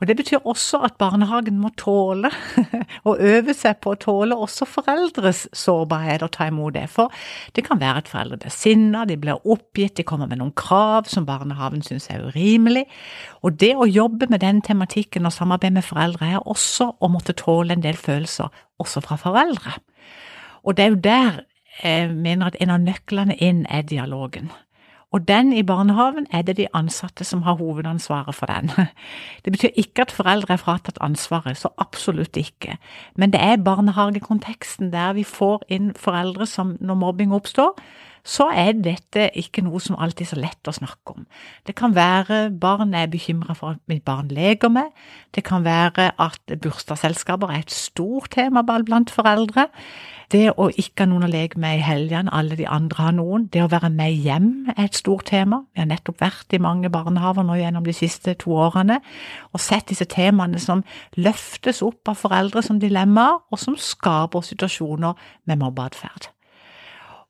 Og 0.00 0.08
Det 0.08 0.16
betyr 0.16 0.42
også 0.44 0.80
at 0.84 0.96
barnehagen 0.98 1.58
må 1.58 1.70
tåle 1.78 2.30
og 3.08 3.20
øve 3.20 3.54
seg 3.54 3.78
på 3.82 3.94
å 3.94 4.00
tåle 4.00 4.36
også 4.36 4.66
foreldres 4.68 5.44
sårbarhet 5.54 6.24
og 6.26 6.32
ta 6.34 6.48
imot 6.50 6.74
det. 6.74 6.88
For 6.90 7.12
det 7.56 7.64
kan 7.68 7.80
være 7.80 8.02
at 8.02 8.10
foreldre 8.10 8.40
blir 8.42 8.54
sinna, 8.54 9.04
de 9.08 9.16
blir 9.20 9.40
oppgitt, 9.46 9.96
de 9.96 10.06
kommer 10.06 10.30
med 10.30 10.42
noen 10.42 10.54
krav 10.58 11.08
som 11.10 11.26
barnehagen 11.28 11.84
syns 11.86 12.10
er 12.10 12.26
urimelig. 12.26 12.84
Og 13.42 13.58
det 13.60 13.74
å 13.76 13.88
jobbe 13.88 14.28
med 14.30 14.42
den 14.44 14.62
tematikken 14.64 15.26
og 15.26 15.34
samarbeide 15.36 15.78
med 15.78 15.86
foreldre 15.86 16.34
er 16.34 16.44
også 16.44 16.94
å 16.98 17.10
måtte 17.12 17.36
tåle 17.38 17.76
en 17.76 17.84
del 17.84 17.96
følelser, 17.96 18.50
også 18.82 19.04
fra 19.04 19.18
foreldre. 19.20 19.78
Og 20.64 20.76
det 20.76 20.84
er 20.84 20.94
jo 20.94 21.02
der 21.04 21.42
jeg 21.82 22.10
mener 22.14 22.52
at 22.52 22.56
en 22.62 22.70
av 22.70 22.82
nøklene 22.82 23.34
inn 23.42 23.64
er 23.66 23.82
dialogen. 23.82 24.52
Og 25.14 25.28
den 25.28 25.52
i 25.52 25.62
barnehagen 25.62 26.26
er 26.34 26.42
det 26.42 26.56
de 26.58 26.66
ansatte 26.74 27.24
som 27.24 27.42
har 27.46 27.54
hovedansvaret 27.54 28.34
for 28.34 28.50
den. 28.50 28.70
Det 29.44 29.52
betyr 29.52 29.68
ikke 29.76 30.02
at 30.02 30.10
foreldre 30.10 30.56
er 30.56 30.62
fratatt 30.62 30.98
ansvaret, 31.00 31.56
så 31.56 31.68
absolutt 31.78 32.36
ikke. 32.36 32.76
Men 33.14 33.32
det 33.32 33.40
er 33.40 33.62
barnehagekonteksten 33.62 34.90
der 34.92 35.12
vi 35.12 35.22
får 35.22 35.62
inn 35.68 35.92
foreldre 35.94 36.46
som 36.46 36.76
når 36.80 36.94
mobbing 36.94 37.34
oppstår, 37.34 37.78
så 38.24 38.48
er 38.48 38.72
dette 38.80 39.28
ikke 39.36 39.62
noe 39.66 39.80
som 39.84 39.98
alltid 40.00 40.24
er 40.24 40.30
så 40.30 40.40
lett 40.40 40.70
å 40.70 40.74
snakke 40.74 41.12
om. 41.12 41.26
Det 41.68 41.76
kan 41.76 41.94
være 41.96 42.48
barn 42.50 42.94
er 42.96 43.10
bekymra 43.12 43.56
for 43.58 43.76
at 43.76 43.82
mitt 43.90 44.04
barn 44.06 44.32
leker 44.32 44.72
med, 44.72 44.90
det 45.36 45.44
kan 45.44 45.64
være 45.66 46.10
at 46.20 46.56
bursdagsselskaper 46.62 47.52
er 47.52 47.64
et 47.64 47.74
stort 47.74 48.32
tema 48.32 48.64
blant 48.64 49.12
foreldre. 49.12 49.68
Det 50.32 50.48
å 50.56 50.70
ikke 50.72 51.04
ha 51.04 51.08
noen 51.10 51.26
å 51.26 51.30
leke 51.30 51.60
med 51.60 51.78
i 51.78 51.84
helgene, 51.84 52.32
alle 52.32 52.56
de 52.58 52.64
andre 52.66 53.06
har 53.06 53.14
noen. 53.14 53.44
Det 53.52 53.60
å 53.62 53.68
være 53.70 53.90
med 53.92 54.16
hjem 54.24 54.48
er 54.72 54.86
et 54.86 54.98
stort 54.98 55.28
tema. 55.28 55.60
Vi 55.74 55.82
har 55.82 55.90
nettopp 55.90 56.22
vært 56.24 56.56
i 56.56 56.62
mange 56.62 56.90
barnehaver 56.90 57.44
nå 57.46 57.58
gjennom 57.60 57.84
de 57.86 57.94
siste 57.94 58.34
to 58.40 58.56
årene 58.56 59.00
og 59.52 59.62
sett 59.62 59.92
disse 59.92 60.08
temaene 60.10 60.58
som 60.62 60.82
løftes 61.20 61.84
opp 61.86 62.10
av 62.10 62.18
foreldre 62.18 62.64
som 62.64 62.80
dilemmaer, 62.82 63.42
og 63.52 63.60
som 63.60 63.76
skaper 63.78 64.42
situasjoner 64.42 65.14
med 65.46 65.60
mobbeatferd. 65.60 66.33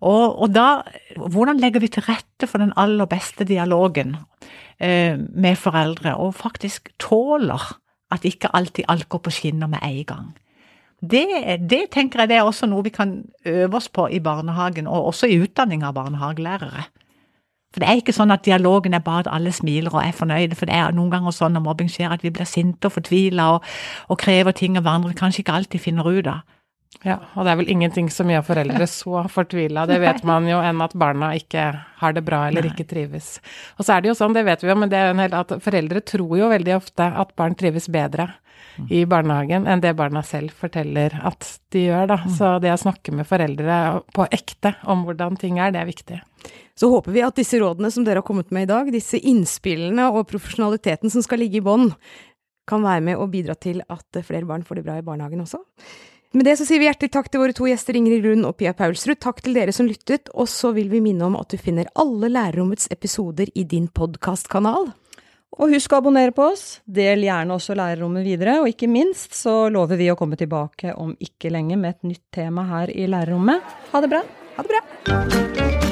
Og, 0.05 0.37
og, 0.43 0.51
da, 0.53 0.83
hvordan 1.17 1.61
legger 1.63 1.81
vi 1.81 1.89
til 1.89 2.05
rette 2.05 2.49
for 2.49 2.61
den 2.61 2.75
aller 2.77 3.09
beste 3.09 3.47
dialogen 3.49 4.17
eh, 4.79 5.17
med 5.17 5.57
foreldre, 5.57 6.17
og 6.21 6.35
faktisk 6.37 6.91
tåler 7.01 7.71
at 8.13 8.25
ikke 8.29 8.53
alltid 8.53 8.85
alt 8.89 9.09
går 9.09 9.23
på 9.25 9.33
skinner 9.33 9.71
med 9.71 9.81
en 9.83 10.05
gang? 10.05 10.27
Det, 11.01 11.25
det, 11.71 11.87
tenker 11.93 12.21
jeg 12.21 12.29
det 12.29 12.37
er 12.37 12.49
også 12.49 12.69
noe 12.69 12.85
vi 12.85 12.93
kan 12.93 13.17
øve 13.45 13.77
oss 13.77 13.89
på 13.89 14.07
i 14.09 14.21
barnehagen, 14.21 14.87
og 14.87 15.11
også 15.13 15.29
i 15.29 15.41
utdanning 15.41 15.85
av 15.85 15.97
barnehagelærere. 15.97 16.85
For 17.75 17.83
det 17.83 17.89
er 17.91 17.99
ikke 17.99 18.15
sånn 18.15 18.31
at 18.31 18.45
dialogen 18.47 18.95
er 18.95 19.03
bare 19.03 19.25
at 19.25 19.33
alle 19.35 19.51
smiler 19.53 19.91
og 19.91 20.05
er 20.05 20.15
fornøyde, 20.15 20.55
for 20.55 20.71
det 20.71 20.77
er 20.79 20.93
noen 20.95 21.11
ganger 21.11 21.35
sånn 21.35 21.57
når 21.57 21.65
mobbing 21.65 21.89
skjer 21.91 22.13
at 22.15 22.23
vi 22.23 22.31
blir 22.31 22.47
sinte 22.47 22.87
og 22.87 22.95
fortvila 22.95 23.49
og, 23.57 23.65
og 24.13 24.21
krever 24.21 24.55
ting 24.55 24.79
av 24.79 24.85
hverandre 24.87 25.11
vi 25.11 25.19
kanskje 25.19 25.43
ikke 25.43 25.57
alltid 25.59 25.83
finner 25.83 26.07
ut 26.07 26.29
av. 26.31 26.45
Ja, 27.03 27.19
og 27.35 27.45
det 27.45 27.53
er 27.53 27.59
vel 27.61 27.73
ingenting 27.73 28.07
som 28.13 28.31
gjør 28.31 28.45
foreldre 28.47 28.87
så 28.89 29.25
fortvila, 29.33 29.85
det 29.91 29.99
vet 30.01 30.23
man 30.25 30.47
jo, 30.49 30.61
enn 30.65 30.81
at 30.85 30.95
barna 30.97 31.33
ikke 31.37 31.67
har 32.01 32.15
det 32.17 32.23
bra 32.25 32.47
eller 32.49 32.69
ikke 32.71 32.87
trives. 32.89 33.39
Og 33.79 33.85
så 33.85 33.97
er 33.97 34.05
det 34.05 34.13
jo 34.13 34.17
sånn, 34.19 34.37
det 34.37 34.47
vet 34.47 34.63
vi 34.65 34.71
jo, 34.71 34.79
men 34.79 34.93
det 34.93 35.01
er 35.01 35.11
jo 35.11 35.17
en 35.17 35.25
hel, 35.25 35.37
at 35.37 35.53
foreldre 35.65 36.05
tror 36.07 36.39
jo 36.39 36.49
veldig 36.53 36.77
ofte 36.79 37.11
at 37.25 37.35
barn 37.37 37.57
trives 37.59 37.91
bedre 37.93 38.31
i 38.91 39.05
barnehagen 39.07 39.69
enn 39.71 39.83
det 39.83 39.93
barna 39.99 40.23
selv 40.27 40.55
forteller 40.59 41.15
at 41.23 41.47
de 41.75 41.87
gjør, 41.89 42.09
da. 42.11 42.17
Så 42.39 42.57
det 42.63 42.73
å 42.73 42.81
snakke 42.81 43.15
med 43.15 43.29
foreldre 43.29 43.81
på 44.15 44.27
ekte 44.35 44.75
om 44.91 45.05
hvordan 45.07 45.39
ting 45.41 45.61
er, 45.63 45.75
det 45.75 45.83
er 45.83 45.91
viktig. 45.91 46.21
Så 46.75 46.91
håper 46.91 47.15
vi 47.15 47.23
at 47.23 47.37
disse 47.39 47.61
rådene 47.63 47.91
som 47.95 48.07
dere 48.07 48.23
har 48.23 48.27
kommet 48.27 48.51
med 48.55 48.67
i 48.67 48.73
dag, 48.73 48.91
disse 48.91 49.21
innspillene 49.21 50.09
og 50.11 50.27
profesjonaliteten 50.33 51.13
som 51.13 51.23
skal 51.23 51.45
ligge 51.45 51.61
i 51.61 51.65
bånn, 51.65 51.93
kan 52.67 52.83
være 52.83 53.05
med 53.05 53.21
og 53.21 53.31
bidra 53.31 53.55
til 53.61 53.83
at 53.93 54.25
flere 54.25 54.49
barn 54.49 54.65
får 54.67 54.81
det 54.81 54.87
bra 54.87 54.97
i 54.99 55.05
barnehagen 55.07 55.45
også. 55.45 55.61
Med 56.35 56.49
det 56.49 56.57
så 56.59 56.65
sier 56.67 56.81
vi 56.83 56.89
hjertelig 56.89 57.13
takk 57.15 57.29
til 57.31 57.45
våre 57.45 57.55
to 57.55 57.69
gjester 57.69 57.95
Ingrid 57.95 58.25
Lund 58.27 58.47
og 58.49 58.57
Pia 58.59 58.73
Paulsrud. 58.75 59.21
Takk 59.23 59.39
til 59.45 59.55
dere 59.55 59.71
som 59.75 59.87
lyttet, 59.87 60.33
og 60.35 60.49
så 60.51 60.73
vil 60.75 60.89
vi 60.91 60.99
minne 61.05 61.29
om 61.29 61.37
at 61.39 61.55
du 61.55 61.61
finner 61.63 61.87
alle 61.95 62.27
Lærerrommets 62.33 62.91
episoder 62.91 63.53
i 63.55 63.63
din 63.71 63.87
podkastkanal. 63.87 64.91
Og 65.55 65.71
husk 65.77 65.95
å 65.95 66.01
abonnere 66.03 66.35
på 66.35 66.49
oss, 66.51 66.81
del 66.91 67.23
gjerne 67.29 67.55
også 67.55 67.79
Lærerrommet 67.79 68.27
videre, 68.27 68.59
og 68.65 68.73
ikke 68.73 68.91
minst 68.91 69.39
så 69.39 69.69
lover 69.71 70.01
vi 70.01 70.11
å 70.11 70.19
komme 70.19 70.35
tilbake 70.41 70.97
om 70.99 71.15
ikke 71.23 71.55
lenge 71.55 71.79
med 71.79 71.95
et 71.95 72.11
nytt 72.11 72.27
tema 72.35 72.67
her 72.73 72.91
i 72.91 73.07
Lærerrommet. 73.07 73.75
Ha 73.95 74.03
det 74.03 74.11
bra! 74.17 74.27
Ha 74.59 74.67
det 74.67 74.75
bra! 74.75 75.84